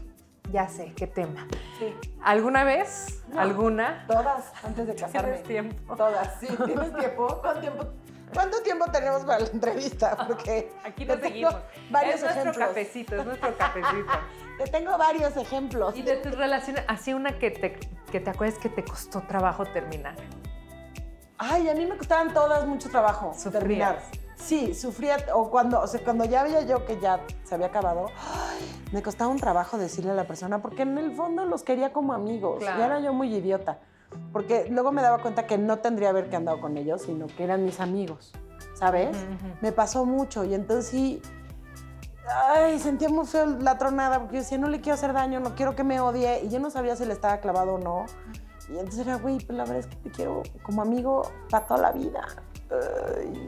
[0.50, 1.46] Ya sé, qué tema.
[1.78, 3.22] sí, ¿Alguna vez?
[3.36, 4.04] ¿Alguna?
[4.08, 5.28] todas antes de casarme.
[5.38, 5.96] ¿Tienes tiempo?
[5.96, 6.48] Todas, sí.
[6.64, 7.38] ¿Tienes tiempo?
[7.42, 7.86] ¿Cuánto tiempo?
[8.32, 10.16] ¿Cuánto tiempo tenemos para la entrevista?
[10.26, 11.54] Porque Aquí nos seguimos.
[11.90, 12.68] Varios es nuestro ejemplos.
[12.68, 14.12] cafecito, es nuestro cafecito.
[14.62, 15.96] Te tengo varios ejemplos.
[15.96, 17.80] Y de tus relaciones, así una que te,
[18.12, 20.16] que te acuerdes que te costó trabajo terminar.
[21.38, 23.52] Ay, a mí me costaban todas mucho trabajo ¿Sufrías?
[23.52, 24.02] terminar.
[24.36, 28.08] Sí, sufría, o cuando, o sea, cuando ya veía yo que ya se había acabado,
[28.18, 28.58] ay,
[28.92, 32.12] me costaba un trabajo decirle a la persona, porque en el fondo los quería como
[32.12, 32.58] amigos.
[32.58, 32.80] Claro.
[32.80, 33.78] Y era yo muy idiota.
[34.30, 37.44] Porque luego me daba cuenta que no tendría haber que andado con ellos, sino que
[37.44, 38.32] eran mis amigos,
[38.74, 39.16] ¿sabes?
[39.62, 41.22] Me pasó mucho y entonces sí,
[42.34, 45.54] ay, sentía muy feo la tronada, porque yo decía, no le quiero hacer daño, no
[45.54, 48.06] quiero que me odie, y yo no sabía si le estaba clavado o no.
[48.68, 51.80] Y entonces era, güey, pues la verdad es que te quiero como amigo para toda
[51.80, 52.20] la vida.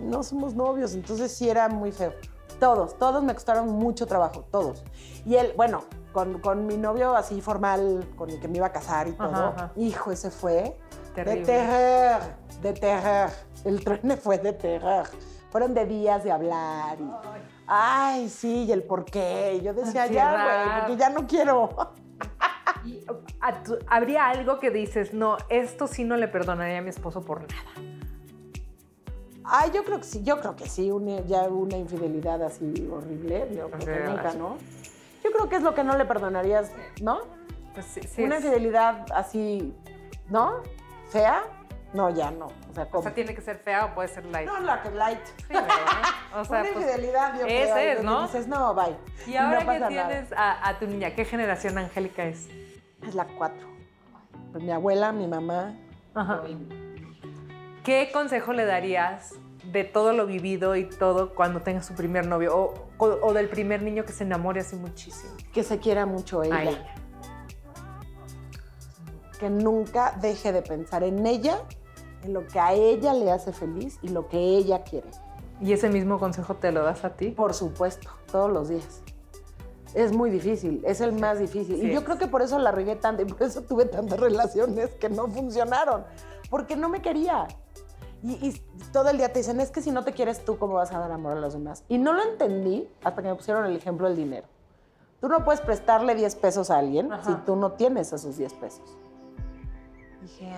[0.03, 2.13] No somos novios, entonces sí era muy feo.
[2.59, 4.85] Todos, todos me costaron mucho trabajo, todos.
[5.25, 8.73] Y él, bueno, con, con mi novio así formal, con el que me iba a
[8.73, 9.73] casar y todo, Ajá, ajá.
[9.77, 10.77] hijo, ese fue
[11.15, 11.41] Terrible.
[11.41, 12.21] de terror,
[12.61, 13.31] de terror.
[13.65, 15.07] El truene fue de terror.
[15.51, 17.43] Fueron de días de hablar y, ay,
[18.29, 19.61] sí, y el por qué.
[19.63, 21.71] Yo decía, ya, güey, porque ya no quiero.
[23.65, 27.41] Tu- ¿Habría algo que dices, no, esto sí no le perdonaría a mi esposo por
[27.43, 27.89] nada?
[29.45, 33.49] Ay, yo creo que sí, yo creo que sí, una- ya una infidelidad así horrible,
[33.57, 34.33] yo creo que nunca.
[34.35, 34.57] ¿no?
[35.25, 36.71] Yo creo que es lo que no le perdonarías,
[37.01, 37.21] ¿no?
[37.75, 39.75] Pues sí, sí una es- infidelidad así,
[40.29, 40.63] ¿no?
[41.11, 41.43] ¿Fea?
[41.93, 42.47] No, ya no.
[42.47, 43.03] O sea, o ¿cómo?
[43.03, 44.47] sea, tiene que ser fea o puede ser light.
[44.49, 45.21] No, la que light.
[45.37, 45.69] Sí, ¿verdad?
[46.37, 47.75] O sea, una pues, infidelidad, yo ese creo.
[47.75, 48.23] ahí es, ¿no?
[48.23, 48.97] Dices, no, bye.
[49.27, 52.49] Y ahora no que tienes a, a tu niña, ¿qué generación Angélica es?
[53.07, 53.67] Es la cuatro.
[54.53, 55.75] Pues mi abuela, mi mamá.
[56.15, 56.43] Ajá.
[57.85, 59.35] ¿Qué consejo le darías
[59.65, 62.57] de todo lo vivido y todo cuando tenga su primer novio?
[62.57, 65.33] O, o- o del primer niño que se enamore así muchísimo.
[65.53, 66.55] Que se quiera mucho ella.
[66.57, 66.95] A ella.
[69.39, 71.59] Que nunca deje de pensar en ella,
[72.23, 75.09] en lo que a ella le hace feliz y lo que ella quiere.
[75.61, 77.31] ¿Y ese mismo consejo te lo das a ti?
[77.31, 79.03] Por supuesto, todos los días.
[79.95, 81.77] Es muy difícil, es el más difícil.
[81.79, 82.05] Sí y yo es.
[82.05, 85.29] creo que por eso la regué tanto y por eso tuve tantas relaciones que no
[85.29, 86.05] funcionaron,
[86.51, 87.47] porque no me quería.
[88.23, 88.63] Y, y
[88.93, 90.99] todo el día te dicen, es que si no te quieres tú, ¿cómo vas a
[90.99, 91.85] dar amor a los demás?
[91.89, 94.47] Y no lo entendí hasta que me pusieron el ejemplo del dinero.
[95.21, 97.25] Tú no puedes prestarle 10 pesos a alguien Ajá.
[97.25, 98.97] si tú no tienes esos 10 pesos.
[100.23, 100.49] Dije,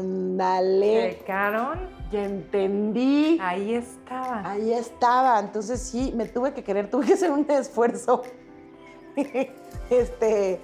[0.00, 1.78] ándale, ¿Pecaron?
[2.10, 3.38] ya entendí.
[3.40, 4.50] Ahí estaba.
[4.50, 8.24] Ahí estaba, entonces sí, me tuve que querer, tuve que hacer un esfuerzo
[9.90, 10.60] este,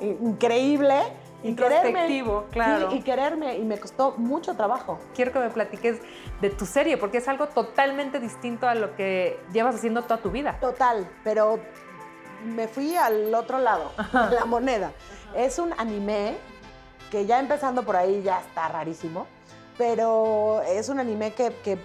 [0.00, 1.00] increíble.
[1.42, 2.22] Y quererme.
[2.50, 2.90] Claro.
[2.90, 5.00] Sí, y quererme, y me costó mucho trabajo.
[5.14, 5.98] Quiero que me platiques
[6.40, 10.30] de tu serie, porque es algo totalmente distinto a lo que llevas haciendo toda tu
[10.30, 10.58] vida.
[10.60, 11.58] Total, pero
[12.44, 14.92] me fui al otro lado, la moneda.
[15.34, 16.36] Es un anime
[17.10, 19.26] que ya empezando por ahí ya está rarísimo,
[19.78, 21.78] pero es un anime que, que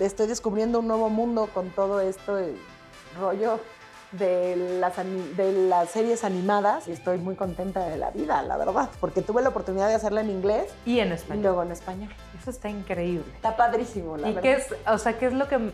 [0.00, 2.56] estoy descubriendo un nuevo mundo con todo esto de
[3.18, 3.60] rollo
[4.12, 8.88] de las, de las series animadas y estoy muy contenta de la vida, la verdad,
[9.00, 11.42] porque tuve la oportunidad de hacerla en inglés Y en y español.
[11.42, 12.10] luego en español.
[12.40, 13.30] Eso está increíble.
[13.34, 14.42] Está padrísimo, la ¿Y verdad.
[14.42, 15.72] qué es, o sea, qué es lo que,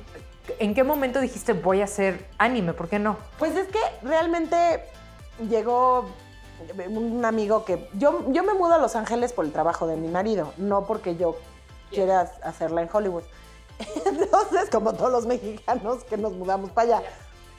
[0.58, 2.72] en qué momento dijiste voy a hacer anime?
[2.72, 3.16] ¿Por qué no?
[3.38, 4.56] Pues es que realmente
[5.48, 6.06] llegó
[6.88, 7.88] un amigo que...
[7.94, 11.16] Yo, yo me mudo a Los Ángeles por el trabajo de mi marido, no porque
[11.16, 11.36] yo
[11.90, 13.22] quiera hacerla en Hollywood.
[14.06, 17.06] Entonces, como todos los mexicanos que nos mudamos para allá.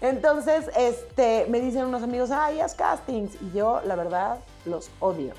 [0.02, 3.42] Entonces, este, me dicen unos amigos, ay, haz castings.
[3.42, 5.34] Y yo, la verdad, los odio.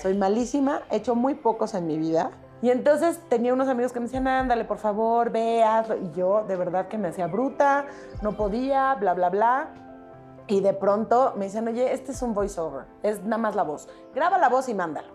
[0.00, 2.30] Soy malísima, he hecho muy pocos en mi vida.
[2.62, 5.96] Y entonces tenía unos amigos que me decían, ándale, por favor, ve, hazlo.
[5.96, 7.86] Y yo, de verdad, que me hacía bruta,
[8.22, 9.68] no podía, bla, bla, bla.
[10.48, 13.88] Y de pronto me dicen, oye, este es un voiceover, es nada más la voz.
[14.14, 15.08] Graba la voz y mándalo.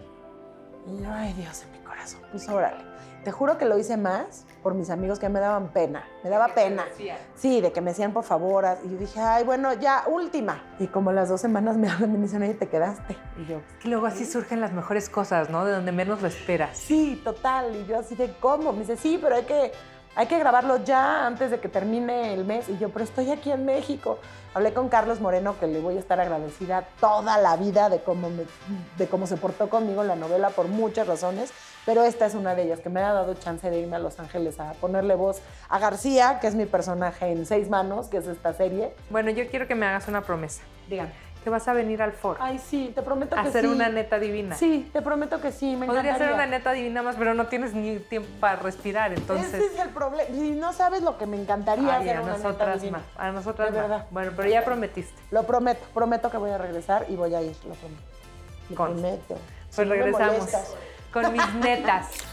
[0.86, 2.84] Y yo, ay Dios en mi corazón, pues órale.
[3.24, 6.04] Te juro que lo hice más por mis amigos que me daban pena.
[6.26, 6.84] Me daba pena.
[7.36, 8.66] Sí, de que me decían por favor.
[8.84, 10.62] Y yo dije, ay, bueno, ya, última.
[10.78, 13.16] Y como las dos semanas me hablan y me dicen, oye, te quedaste.
[13.38, 15.64] Y yo, Que luego así surgen las mejores cosas, ¿no?
[15.64, 16.78] De donde menos lo esperas.
[16.78, 17.74] sí, total.
[17.74, 18.74] Y yo así de, ¿cómo?
[18.74, 19.72] Me dice, sí, pero hay que,
[20.16, 22.70] hay que grabarlo ya antes de que termine el mes.
[22.70, 24.20] Y yo, pero estoy aquí en México.
[24.54, 28.30] Hablé con Carlos Moreno, que le voy a estar agradecida toda la vida de cómo,
[28.30, 28.46] me-
[28.98, 31.52] de cómo se portó conmigo en la novela por muchas razones,
[31.88, 34.20] pero esta es una de ellas, que me ha dado chance de irme a Los
[34.20, 38.28] Ángeles a ponerle voz a García, que es mi personaje en Seis Manos, que es
[38.28, 38.94] esta serie.
[39.10, 40.62] Bueno, yo quiero que me hagas una promesa.
[40.88, 41.12] Dígame.
[41.44, 42.40] Que vas a venir al foro.
[42.42, 43.68] Ay, sí, te prometo a que hacer sí.
[43.68, 44.56] una neta divina.
[44.56, 47.74] Sí, te prometo que sí, me Podría ser una neta divina más, pero no tienes
[47.74, 49.54] ni tiempo para respirar, entonces.
[49.54, 50.30] Ese es el problema.
[50.30, 53.00] Y no sabes lo que me encantaría Ay, hacer a una neta nosotras divina.
[53.00, 53.08] más.
[53.28, 53.90] A nosotras De más.
[53.90, 54.06] verdad.
[54.12, 55.22] Bueno, pero ya prometiste.
[55.32, 58.02] Lo prometo, prometo que voy a regresar y voy a ir, lo prometo.
[58.70, 59.36] Lo Con- prometo.
[59.36, 60.50] Pues Si regresamos
[61.12, 62.08] con mis netas.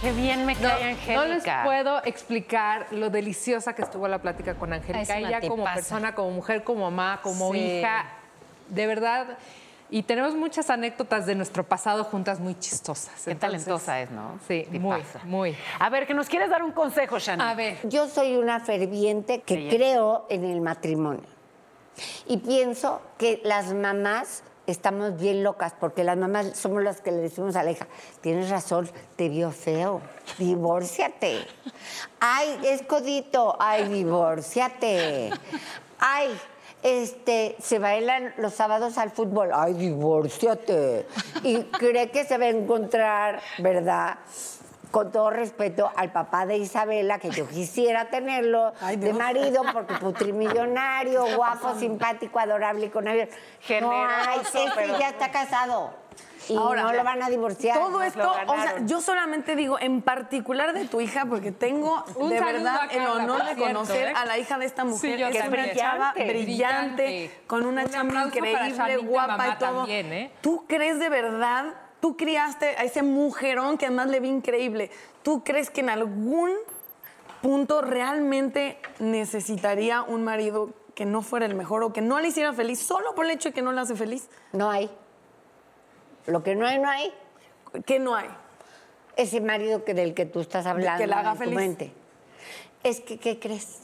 [0.00, 1.62] Qué bien me No, cae no les Angélica.
[1.64, 5.18] puedo explicar lo deliciosa que estuvo la plática con Angélica.
[5.18, 7.58] Ella como persona, como mujer, como mamá, como Sí.
[7.78, 8.04] hija,
[8.68, 9.38] de verdad.
[9.90, 13.22] Y tenemos muchas anécdotas de nuestro pasado juntas muy chistosas.
[13.24, 14.38] Qué Entonces, talentosa es, ¿no?
[14.48, 15.56] Sí, muy, muy.
[15.78, 17.42] A ver, que nos quieres dar un consejo, Shani.
[17.42, 21.22] A ver, Yo soy una ferviente que creo en el matrimonio.
[22.26, 27.18] Y pienso que las mamás estamos bien locas, porque las mamás somos las que le
[27.18, 27.86] decimos a la hija,
[28.20, 30.00] tienes razón, te vio feo,
[30.38, 31.46] divórciate.
[32.20, 35.30] Ay, es codito, ay, divórciate.
[35.98, 36.28] Ay,
[36.82, 41.06] este, se bailan los sábados al fútbol, ay, divórciate.
[41.42, 44.18] Y cree que se va a encontrar, ¿verdad?
[44.94, 51.34] Con todo respeto al papá de Isabela, que yo quisiera tenerlo de marido, porque putrimillonario,
[51.36, 53.28] guapo, simpático, adorable y con avión.
[53.28, 53.36] No
[53.66, 55.90] Generoso, hay, ese pero- ya está casado.
[56.48, 57.76] Y Ahora, no lo van a divorciar.
[57.78, 62.28] Todo esto, o sea, yo solamente digo en particular de tu hija, porque tengo Un
[62.30, 64.12] de verdad el honor de cierto, conocer ¿eh?
[64.14, 67.40] a la hija de esta mujer, yo que es una chava Brillante.
[67.46, 69.76] con una Un increíble, guapa y todo.
[69.78, 70.30] también, ¿eh?
[70.40, 71.64] ¿Tú crees de verdad?
[72.04, 74.90] Tú criaste a ese mujerón que además le vi increíble.
[75.22, 76.50] ¿Tú crees que en algún
[77.40, 82.52] punto realmente necesitaría un marido que no fuera el mejor o que no le hiciera
[82.52, 84.28] feliz solo por el hecho de que no la hace feliz?
[84.52, 84.90] No hay.
[86.26, 87.10] Lo que no hay, no hay.
[87.86, 88.28] ¿Qué no hay?
[89.16, 91.56] Ese marido que, del que tú estás hablando que la haga en tu feliz.
[91.56, 91.92] mente.
[92.82, 93.78] Es que, ¿qué crees?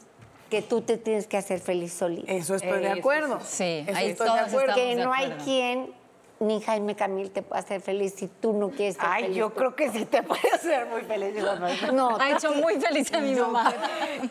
[0.51, 2.31] Que tú te tienes que hacer feliz solito.
[2.31, 3.41] Eso estoy de acuerdo.
[3.43, 3.83] sí.
[3.89, 4.75] Eso Ahí estoy de acuerdo.
[4.75, 5.99] que de no hay quien,
[6.41, 9.37] ni Jaime Camil te pueda hacer feliz si tú no quieres ser Ay, feliz.
[9.37, 11.35] yo creo que sí te puede hacer muy feliz.
[11.43, 11.93] no.
[11.93, 13.73] No, Ha hecho muy feliz a mi mamá.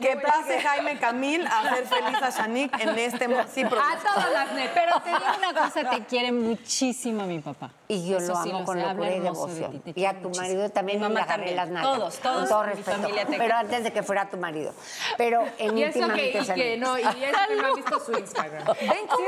[0.02, 4.54] Que pase Jaime Camil a hacer feliz a Shanique en este sí, a todas las
[4.54, 4.72] netas.
[4.74, 7.72] Pero te digo una cosa, te quiere muchísimo mi papá.
[7.88, 9.80] Y yo Eso lo sí amo sé, con locura y de devoción.
[9.82, 10.44] ti, te y a tu muchísimo.
[10.48, 11.56] marido también Mi mamá le agarré también.
[11.58, 11.96] las nalgas.
[11.98, 13.08] Todos, todos Con todo respeto.
[13.38, 14.74] Pero antes de que fuera tu marido.
[15.18, 17.12] Pero en Y eso que, y que no, y eso
[17.50, 18.64] que no ha visto su Instagram.
[18.80, 19.28] Ven, cómo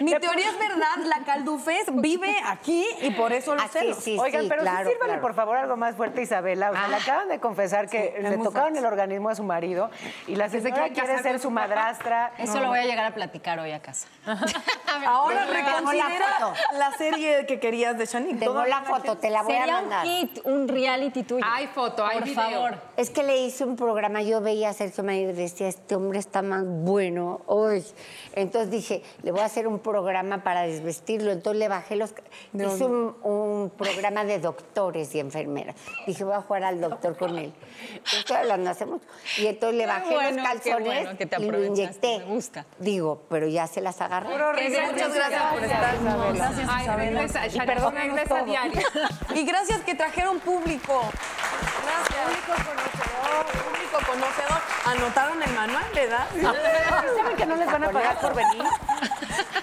[0.00, 1.84] mi, mi teoría es verdad, la Caldufés
[2.16, 3.98] vive aquí y por eso lo Así, celos.
[3.98, 5.22] sí, Oigan, sí, pero claro, sí sírvale claro.
[5.22, 6.70] por favor algo más fuerte a Isabela.
[6.70, 8.78] O sea, le acaban de confesar que le tocaron fuerte.
[8.78, 9.90] el organismo a su marido
[10.26, 12.32] y la se señora quiere quiere ser su madrastra.
[12.38, 14.08] Eso lo voy a llegar a platicar hoy a casa.
[15.06, 16.54] Ahora la reconsidera foto.
[16.78, 18.38] la serie que querías de Shanique.
[18.40, 20.06] Tengo la foto, te la voy a Sería un mandar.
[20.06, 21.44] hit, un reality tuyo.
[21.48, 22.42] Hay foto, hay Por video.
[22.42, 22.74] favor.
[22.96, 26.18] Es que le hice un programa, yo veía a Sergio Mayer y decía, este hombre
[26.18, 27.84] está más bueno hoy.
[28.34, 31.30] Entonces dije, le voy a hacer un programa para desvestirlo.
[31.32, 32.12] Entonces le bajé los...
[32.52, 35.76] Hice un, un programa de doctores y enfermeras.
[36.06, 37.52] Dije, voy a jugar al doctor con él.
[38.12, 39.04] Estoy hablando hace mucho.
[39.38, 42.18] Y entonces le Qué bajé bueno, los calzones bueno que te y lo aprovechaste, inyecté.
[42.18, 42.66] me gusta.
[42.78, 44.30] Digo, pero ya se las agarré.
[44.30, 45.94] Muchas gracias por estar.
[46.68, 48.44] Ay, regresa, Shani, perdónanos regresa todo.
[48.44, 48.80] diario.
[49.34, 51.02] Y gracias que trajeron público.
[51.84, 52.24] Gracias.
[52.24, 54.60] Público conocedor, público conocedor.
[54.86, 56.26] Anotaron el manual, ¿verdad?
[57.16, 58.62] ¿Saben que no les van a pagar por venir?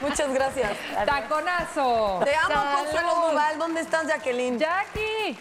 [0.02, 0.72] Muchas gracias.
[1.06, 2.20] ¡Taconazo!
[2.28, 3.58] Te amo, Consuelo Duval.
[3.58, 4.60] ¿Dónde estás, Jacqueline?
[4.60, 5.40] ¡Jackie!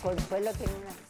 [0.00, 1.05] Consuelo tiene una